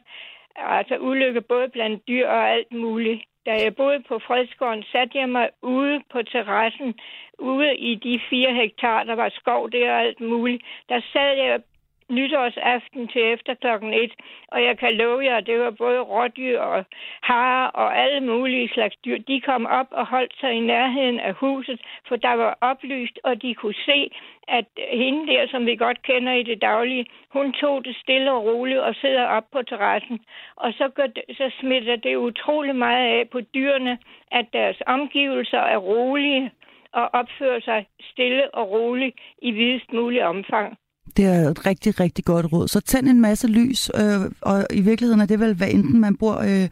[0.56, 3.22] altså ulykker både blandt dyr og alt muligt.
[3.46, 6.94] Da jeg boede på Fredsgården, satte jeg mig ude på terrassen,
[7.40, 10.64] ude i de fire hektar, der var skov der og alt muligt.
[10.90, 11.62] Der sad jeg
[12.10, 14.14] nytårsaften til efter klokken et,
[14.48, 16.86] og jeg kan love jer, det var både rådyr og
[17.22, 19.18] harer og alle mulige slags dyr.
[19.18, 23.42] De kom op og holdt sig i nærheden af huset, for der var oplyst, og
[23.42, 24.12] de kunne se,
[24.48, 28.46] at hende der, som vi godt kender i det daglige, hun tog det stille og
[28.46, 30.20] roligt og sidder op på terrassen.
[30.56, 33.98] Og så, gør det, så smitter det utrolig meget af på dyrene,
[34.32, 36.52] at deres omgivelser er rolige
[36.92, 40.78] og opfører sig stille og roligt i videst mulig omfang.
[41.18, 42.68] Det er et rigtig, rigtig godt råd.
[42.68, 46.18] Så tænd en masse lys, øh, og i virkeligheden er det vel, hvad enten man
[46.18, 46.68] bor øh,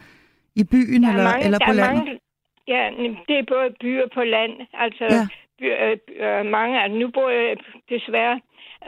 [0.61, 1.95] i byen eller, mange, eller på landet?
[1.95, 2.19] Mange,
[2.67, 2.83] ja,
[3.27, 4.53] det er både byer på land.
[4.73, 5.23] Altså, ja.
[5.59, 7.57] by, øh, øh, mange, altså, nu bor jeg
[7.89, 8.39] desværre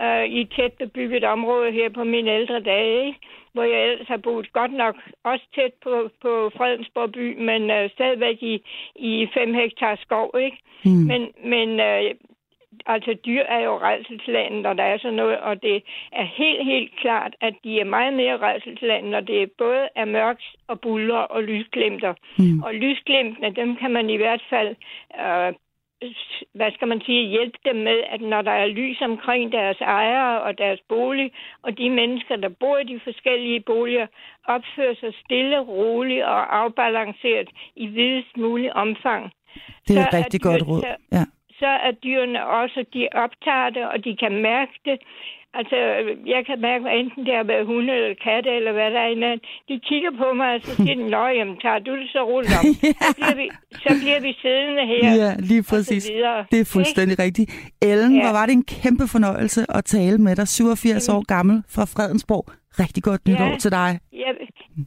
[0.04, 3.20] øh, i et tæt bebygget område her på mine ældre dage, ikke?
[3.54, 7.90] hvor jeg ellers har boet godt nok også tæt på, på Fredensborg by, men øh,
[7.90, 8.56] stadigvæk i,
[8.96, 10.28] i fem hektar skov.
[10.46, 10.58] Ikke?
[10.86, 10.92] Mm.
[10.92, 11.22] Men,
[11.54, 12.02] men øh,
[12.86, 16.92] altså dyr er jo redselslande, når der er sådan noget, og det er helt, helt
[17.00, 21.44] klart, at de er meget mere redselslande, når det både er mørkt og buller og
[21.44, 22.14] lysglimter.
[22.38, 22.64] Mm.
[22.64, 24.76] Og lysglimtene, dem kan man i hvert fald
[25.22, 25.54] øh,
[26.54, 30.42] hvad skal man sige, hjælpe dem med, at når der er lys omkring deres ejere
[30.42, 34.08] og deres bolig, og de mennesker, der bor i de forskellige boliger,
[34.48, 39.32] opfører sig stille, roligt og afbalanceret i videst mulig omfang.
[39.88, 40.84] Det er et rigtig godt råd.
[41.12, 41.26] Ja
[41.60, 44.98] så er dyrene også, de optager det, og de kan mærke det.
[45.60, 45.78] Altså,
[46.34, 49.12] jeg kan mærke, at enten det har været hunde eller katte, eller hvad der er
[49.16, 49.32] inde.
[49.70, 52.54] De kigger på mig, og så siger de, Nå, jamen, tager du det så roligt
[52.60, 52.66] om?
[53.06, 53.46] så, bliver vi,
[53.86, 55.04] så bliver vi siddende her.
[55.22, 56.04] Ja, lige præcis.
[56.52, 57.24] Det er fuldstændig ikke?
[57.24, 57.48] rigtigt.
[57.82, 58.22] Ellen, ja.
[58.24, 62.46] hvor var det en kæmpe fornøjelse at tale med dig, 87 år gammel fra Fredensborg.
[62.84, 64.00] Rigtig godt nytår ja, til dig.
[64.14, 64.30] Ja,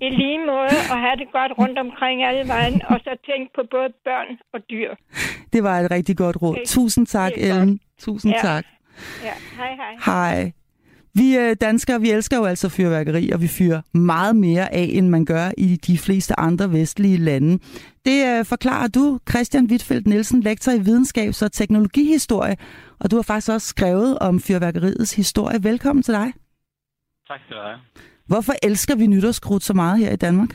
[0.07, 3.63] i lige måde, og have det godt rundt omkring alle vejen, og så tænk på
[3.71, 4.91] både børn og dyr.
[5.53, 6.55] Det var et rigtig godt råd.
[6.55, 6.65] Okay.
[6.67, 7.69] Tusind tak, Ellen.
[7.69, 7.81] Godt.
[7.99, 8.41] Tusind ja.
[8.41, 8.65] tak.
[9.25, 9.95] Ja, hej hej.
[10.07, 10.53] Hej.
[11.15, 15.09] Vi øh, danskere, vi elsker jo altså fyrværkeri, og vi fyrer meget mere af, end
[15.09, 17.59] man gør i de fleste andre vestlige lande.
[18.05, 22.57] Det øh, forklarer du, Christian Wittfeldt Nielsen, lektor i videnskabs- og teknologihistorie,
[23.01, 25.59] og du har faktisk også skrevet om fyrværkeriets historie.
[25.63, 26.33] Velkommen til dig.
[27.29, 27.79] Tak skal du have.
[28.29, 30.53] Hvorfor elsker vi nytårskrudt så meget her i Danmark?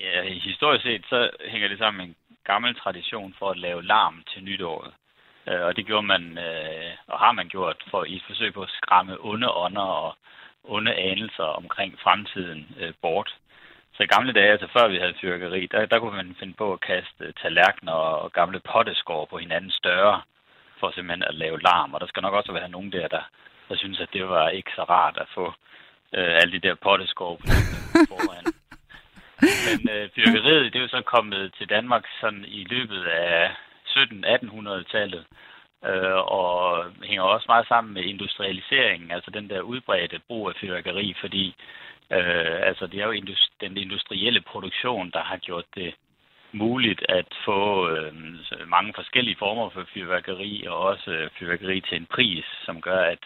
[0.00, 4.22] Ja, historisk set så hænger det sammen med en gammel tradition for at lave larm
[4.32, 4.92] til nytåret.
[5.48, 8.62] Øh, og det gjorde man, øh, og har man gjort, for i et forsøg på
[8.62, 10.16] at skræmme onde ånder og
[10.64, 13.30] onde anelser omkring fremtiden øh, bort.
[13.94, 16.72] Så i gamle dage, altså før vi havde fyrkeri, der, der kunne man finde på
[16.72, 20.22] at kaste tallerkener og gamle potteskår på hinanden større,
[20.80, 21.94] for simpelthen at lave larm.
[21.94, 23.24] Og der skal nok også være nogen der, der,
[23.68, 25.54] der synes, at det var ikke så rart at få
[26.16, 27.46] øh, alle de der potteskår på
[28.08, 28.44] foran.
[29.66, 33.50] Men øh, fyrkeriet, det er jo så kommet til Danmark sådan i løbet af
[33.86, 35.24] 17-1800-tallet,
[35.84, 41.14] øh, og hænger også meget sammen med industrialiseringen, altså den der udbredte brug af fyrværkeri,
[41.20, 41.54] fordi
[42.12, 45.94] øh, altså det er jo industri- den industrielle produktion, der har gjort det
[46.52, 48.14] muligt at få øh,
[48.66, 53.24] mange forskellige former for fyrværkeri, og også fyrværkeri til en pris, som gør, at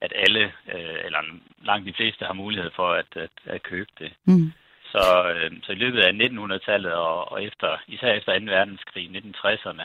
[0.00, 0.44] at alle,
[0.74, 1.20] øh, eller
[1.62, 4.12] langt de fleste, har mulighed for at, at, at købe det.
[4.24, 4.52] Mm.
[4.92, 8.44] Så, øh, så i løbet af 1900-tallet og, og efter, især efter 2.
[8.44, 9.82] verdenskrig, 1960'erne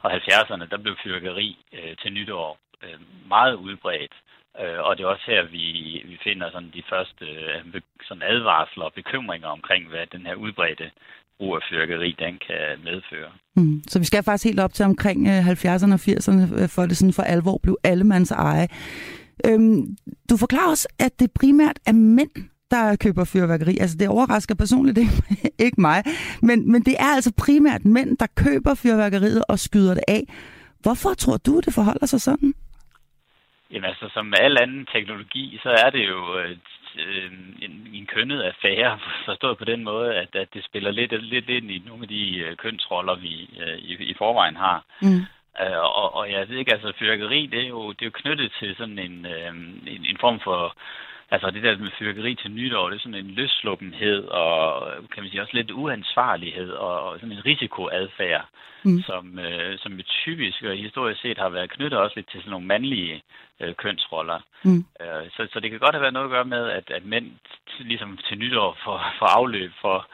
[0.00, 4.12] og 70'erne, der blev fyrkeri øh, til nytår øh, meget udbredt.
[4.60, 5.64] Øh, og det er også her, vi,
[6.04, 10.90] vi finder sådan de første øh, sådan advarsler og bekymringer omkring, hvad den her udbredte
[11.38, 13.30] brug af fyrkeri, den kan medføre.
[13.56, 13.82] Mm.
[13.88, 17.12] Så vi skal faktisk helt op til omkring 70'erne og 80'erne, øh, for det sådan
[17.12, 18.68] for alvor blev allemands eje.
[19.48, 19.96] Øhm,
[20.30, 22.30] du forklarer også, at det primært er mænd,
[22.70, 23.78] der køber fyrværkeri.
[23.80, 25.12] Altså, det overrasker personligt ikke,
[25.66, 26.02] ikke mig.
[26.42, 30.22] Men, men det er altså primært mænd, der køber fyrværkeriet og skyder det af.
[30.80, 32.54] Hvorfor tror du, det forholder sig sådan?
[33.70, 36.56] Jamen altså, som med al anden teknologi, så er det jo øh,
[37.62, 41.70] en, en kønnet affære, forstået på den måde, at, at det spiller lidt, lidt ind
[41.70, 44.84] i nogle af de øh, kønsroller, vi øh, i, i forvejen har.
[45.02, 45.22] Mm.
[45.60, 48.52] Uh, og, og jeg ved ikke, altså fyrkeri, det er jo, det er jo knyttet
[48.58, 49.48] til sådan en, øh,
[49.86, 50.76] en, en form for
[51.32, 55.30] Altså det der med fyrkeri til nytår, det er sådan en løsluppenhed og kan man
[55.30, 58.44] sige også lidt uansvarlighed og, og sådan en risikoadfærd,
[58.84, 59.02] mm.
[59.02, 62.50] som, øh, som jo typisk og historisk set har været knyttet også lidt til sådan
[62.50, 63.22] nogle mandlige
[63.60, 64.40] øh, kønsroller.
[64.64, 64.84] Mm.
[65.02, 67.26] Øh, så, så det kan godt have været noget at gøre med, at, at mænd
[67.80, 70.06] ligesom til nytår får, får afløb for,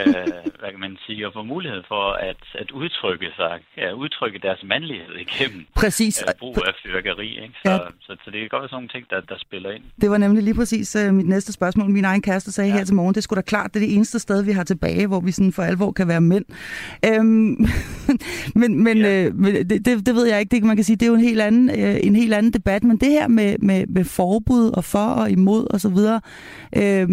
[0.00, 4.38] øh, hvad kan man sige, og får mulighed for at, at udtrykke sig, ja, udtrykke
[4.38, 6.24] deres mandlighed igennem præcis.
[6.28, 7.28] Øh, brug af fyrkeri.
[7.42, 7.54] Ikke?
[7.64, 7.78] Så, ja.
[7.78, 9.84] så, så, så det kan godt være sådan nogle ting, der, der spiller ind.
[10.00, 11.90] Det var nemlig lige præcis uh, mit næste spørgsmål.
[11.90, 12.76] Min egen kæreste sagde ja.
[12.76, 15.06] her til morgen, det skulle da klart, det er det eneste sted, vi har tilbage,
[15.06, 16.44] hvor vi sådan for alvor kan være mænd.
[17.06, 17.66] Øhm,
[18.60, 19.24] men men, ja.
[19.24, 20.50] øh, men det, det, det ved jeg ikke.
[20.50, 22.84] Det, man kan sige, det er jo en helt anden, øh, en helt anden debat,
[22.92, 25.98] men det her med, med, med forbud og for og imod osv.,
[26.82, 27.08] øh,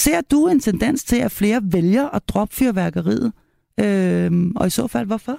[0.00, 3.32] ser du en tendens til, at flere vælger at droppe fyrværkeriet?
[3.84, 5.36] Øhm, og i så fald, hvorfor?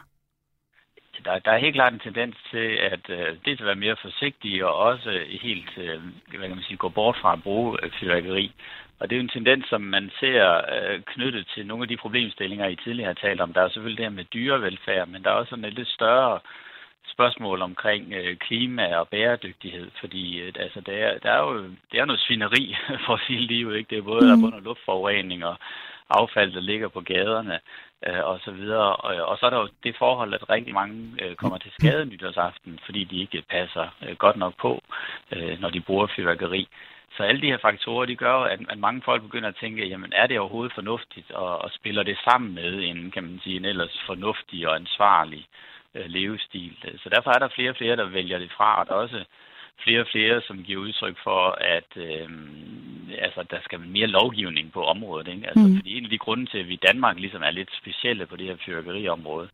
[1.25, 4.65] Der, der er helt klart en tendens til, at øh, det at være mere forsigtig
[4.65, 5.11] og også
[5.41, 5.99] helt øh,
[6.37, 8.51] hvad kan man sige, gå bort fra at bruge øh, fyrværkeri.
[8.99, 11.97] Og det er jo en tendens, som man ser øh, knyttet til nogle af de
[11.97, 13.53] problemstillinger, I tidligere har talt om.
[13.53, 16.39] Der er selvfølgelig det her med dyrevelfærd, men der er også sådan et lidt større
[17.17, 21.97] spørgsmål omkring øh, klima og bæredygtighed, fordi øh, altså, der, er, der er jo det
[21.99, 23.89] er noget svineri for at sige livet, ikke?
[23.89, 24.27] Det er både, mm.
[24.27, 25.55] der er både luftforurening og
[26.09, 27.59] affald, der ligger på gaderne
[28.07, 28.95] øh, og så videre.
[28.95, 32.05] Og, og så er der jo det forhold, at rigtig mange øh, kommer til skade
[32.05, 34.81] nytårsaften, fordi de ikke passer øh, godt nok på,
[35.31, 36.67] øh, når de bruger fyrværkeri.
[37.17, 40.13] Så alle de her faktorer, de gør at, at mange folk begynder at tænke, jamen
[40.15, 43.65] er det overhovedet fornuftigt, og, og spiller det sammen med en, kan man sige, en
[43.65, 45.76] ellers fornuftig og ansvarlig øh,
[46.07, 46.73] levestil.
[47.03, 49.23] Så derfor er der flere og flere, der vælger det fra, og der er også
[49.83, 52.29] flere og flere, som giver udtryk for, at øh,
[53.17, 55.27] altså, der skal mere lovgivning på området.
[55.27, 55.47] Ikke?
[55.47, 55.75] Altså, mm.
[55.75, 58.35] Fordi en af de grunde til, at vi i Danmark ligesom er lidt specielle på
[58.35, 59.49] det her fyrværkeriområde,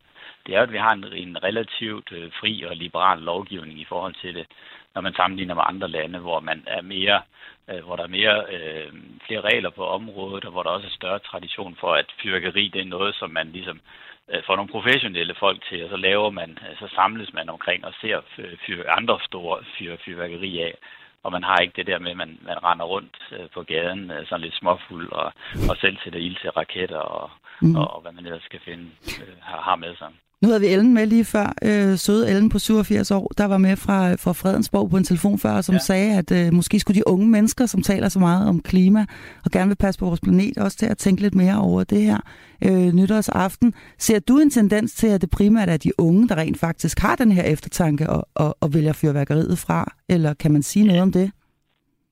[0.45, 4.15] det er at vi har en, en relativt øh, fri og liberal lovgivning i forhold
[4.21, 4.47] til det,
[4.95, 7.21] når man sammenligner med andre lande, hvor man er mere
[7.69, 8.93] øh, hvor der er mere, øh,
[9.27, 12.81] flere regler på området, og hvor der også er større tradition for, at fyrværkeri det
[12.81, 14.12] er noget, som man ligesom øh,
[14.45, 17.93] får nogle professionelle folk til, og så laver man, øh, så samles man omkring og
[18.01, 18.21] ser
[18.65, 20.76] fyr, andre store fyr, fyrværkeri af.
[21.24, 24.11] Og man har ikke det der med, at man, man render rundt øh, på gaden
[24.11, 25.34] øh, sådan lidt småfuld og,
[25.69, 27.30] og selv sætter ild til raketter og,
[27.61, 27.76] mm.
[27.76, 28.86] og, og hvad man ellers skal finde,
[29.21, 30.09] øh, har, har med sig.
[30.43, 31.53] Nu havde vi Ellen med lige før.
[31.61, 35.39] Øh, søde Ellen på 87 år, der var med fra, fra Fredensborg på en telefon
[35.39, 35.79] før, som ja.
[35.79, 39.05] sagde, at øh, måske skulle de unge mennesker, som taler så meget om klima
[39.45, 42.01] og gerne vil passe på vores planet, også til at tænke lidt mere over det
[42.01, 42.17] her
[42.61, 43.73] øh, nytårsaften.
[43.99, 47.15] Ser du en tendens til, at det primært er de unge, der rent faktisk har
[47.15, 49.93] den her eftertanke og, og, og vælger fyrværkeriet fra?
[50.09, 51.31] Eller kan man sige noget om det?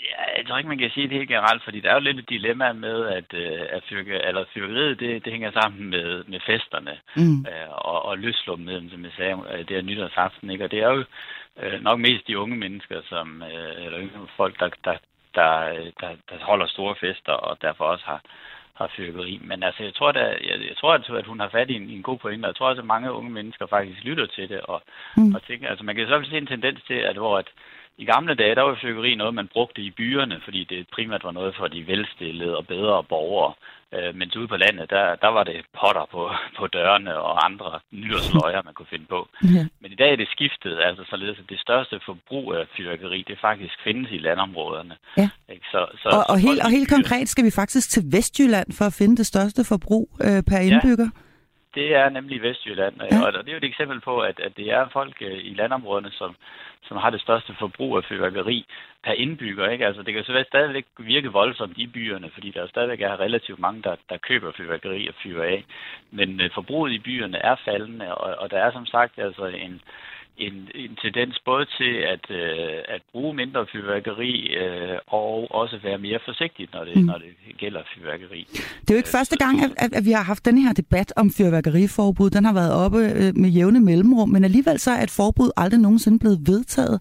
[0.10, 2.20] Ja, jeg tror ikke, man kan sige det helt generelt, fordi der er jo lidt
[2.20, 6.40] et dilemma med, at, øh, at fyrke, eller fyrkeriet, det, det hænger sammen med, med
[6.40, 7.40] festerne mm.
[7.50, 10.64] øh, og, og løslumheden, som jeg sagde, øh, det er nytårsaften, ikke?
[10.64, 11.04] Og det er jo
[11.62, 14.98] øh, nok mest de unge mennesker, som, øh, eller unge folk, der, der,
[15.36, 15.52] der,
[16.00, 18.22] der, der holder store fester, og derfor også har,
[18.74, 19.40] har fyrkeri.
[19.44, 22.04] Men altså, jeg tror, der, jeg, jeg tror at hun har fat i en, en
[22.04, 24.82] god pointe, og jeg tror også, at mange unge mennesker faktisk lytter til det, og,
[25.18, 25.36] mm.
[25.36, 27.48] og tænker, altså man kan så se en tendens til, at hvor at,
[27.98, 31.32] i gamle dage, der var fyrkeri noget, man brugte i byerne, fordi det primært var
[31.32, 33.54] noget for de velstillede og bedre borgere.
[33.96, 36.22] Øh, mens ude på landet, der, der var det potter på,
[36.58, 39.28] på dørene og andre nyårsløjer, man kunne finde på.
[39.56, 39.64] Ja.
[39.82, 43.38] Men i dag er det skiftet, altså således, at det største forbrug af fyrkeri, det
[43.42, 44.96] faktisk findes i landområderne.
[45.18, 45.30] Ja.
[45.54, 45.66] Ikke?
[45.72, 48.94] Så, så, og, og, helt, og helt konkret skal vi faktisk til Vestjylland for at
[48.94, 51.10] finde det største forbrug øh, per indbygger?
[51.16, 51.31] Ja.
[51.76, 53.26] Det er nemlig Vestjylland, ja.
[53.26, 56.12] og det er jo et eksempel på, at, at det er folk øh, i landområderne,
[56.12, 56.36] som,
[56.84, 58.66] som har det største forbrug af fyrværkeri
[59.04, 59.70] per indbygger.
[59.70, 59.86] Ikke?
[59.86, 63.82] Altså, det kan så stadigvæk virke voldsomt i byerne, fordi der stadigvæk er relativt mange,
[63.82, 65.66] der, der køber fyrværkeri og fyrer af.
[66.12, 69.82] Men øh, forbruget i byerne er faldende, og, og der er som sagt altså en,
[70.48, 74.34] en, en tendens både til at, øh, at bruge mindre fyrværkeri
[74.64, 77.04] øh, og også være mere forsigtig, når det, mm.
[77.04, 78.48] når det gælder fyrværkeri.
[78.82, 81.32] Det er jo ikke første gang, at, at vi har haft den her debat om
[81.38, 82.30] fyrværkeriforbud.
[82.30, 85.80] Den har været oppe øh, med jævne mellemrum, men alligevel så er et forbud aldrig
[85.80, 86.98] nogensinde blevet vedtaget.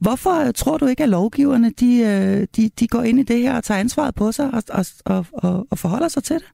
[0.00, 3.38] Hvorfor øh, tror du ikke, at lovgiverne de, øh, de, de går ind i det
[3.42, 4.62] her og tager ansvaret på sig og,
[5.04, 6.46] og, og, og forholder sig til det?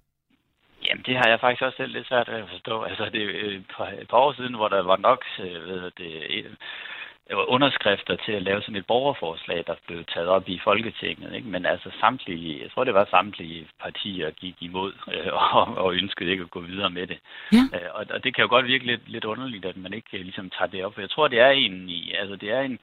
[0.91, 2.83] Jamen, det har jeg faktisk også selv lidt svært ved at forstå.
[2.83, 5.91] Altså, det er et par, et par år siden, hvor der var nok øh, ved
[5.99, 6.57] det,
[7.49, 11.35] underskrifter til at lave sådan et borgerforslag, der blev taget op i Folketinget.
[11.35, 11.49] Ikke?
[11.49, 16.31] Men altså samtlige, jeg tror det var samtlige partier gik imod øh, og, og ønskede
[16.31, 17.19] ikke at gå videre med det.
[17.53, 17.79] Ja.
[17.79, 20.21] Øh, og, og det kan jo godt virke lidt, lidt underligt, at man ikke øh,
[20.21, 20.95] ligesom tager det op.
[20.95, 22.79] For jeg tror, det er en, altså det er en,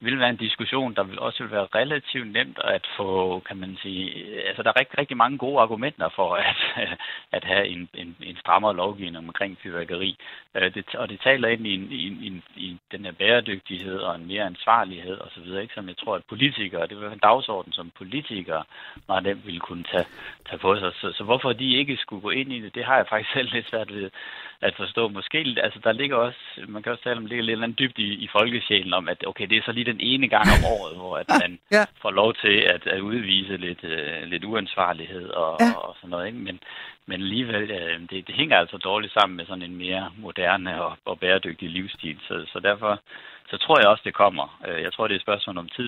[0.00, 3.78] vil være en diskussion, der vil også vil være relativt nemt at få, kan man
[3.82, 4.06] sige,
[4.48, 6.56] altså der er rigtig, rigtig mange gode argumenter for at,
[7.36, 10.16] at have en, en, en strammere lovgivning omkring fyrværkeri.
[10.54, 14.16] Øh, det, og det taler ind i, en, i, i, i den her bæredygtighed og
[14.16, 15.74] en mere ansvarlighed osv., ikke?
[15.74, 18.64] som jeg tror, at politikere, det vil være en dagsorden, som politikere
[19.08, 20.06] meget nemt ville kunne tage,
[20.48, 20.92] tage på sig.
[21.00, 23.48] Så, så hvorfor de ikke skulle gå ind i det, det har jeg faktisk selv
[23.52, 24.10] lidt svært ved
[24.60, 25.08] at forstå.
[25.08, 26.38] Måske, altså der ligger også,
[26.68, 29.24] man kan også tale om, det ligger lidt andet dybt i, i folkesjælen om, at
[29.26, 31.84] okay, det er så lige den ene gang om året, hvor at man ja.
[32.02, 35.70] får lov til at, at udvise lidt, uh, lidt uansvarlighed og, Ja.
[35.84, 36.26] og sådan noget.
[36.26, 36.38] Ikke?
[36.38, 36.56] Men,
[37.06, 40.92] men alligevel, uh, det, det hænger altså dårligt sammen med sådan en mere moderne og,
[41.04, 42.18] og bæredygtig livsstil.
[42.28, 43.00] Så, så derfor
[43.50, 44.46] så tror jeg også, det kommer.
[44.68, 45.84] Uh, Jeg tror, det er et spørgsmål om tid.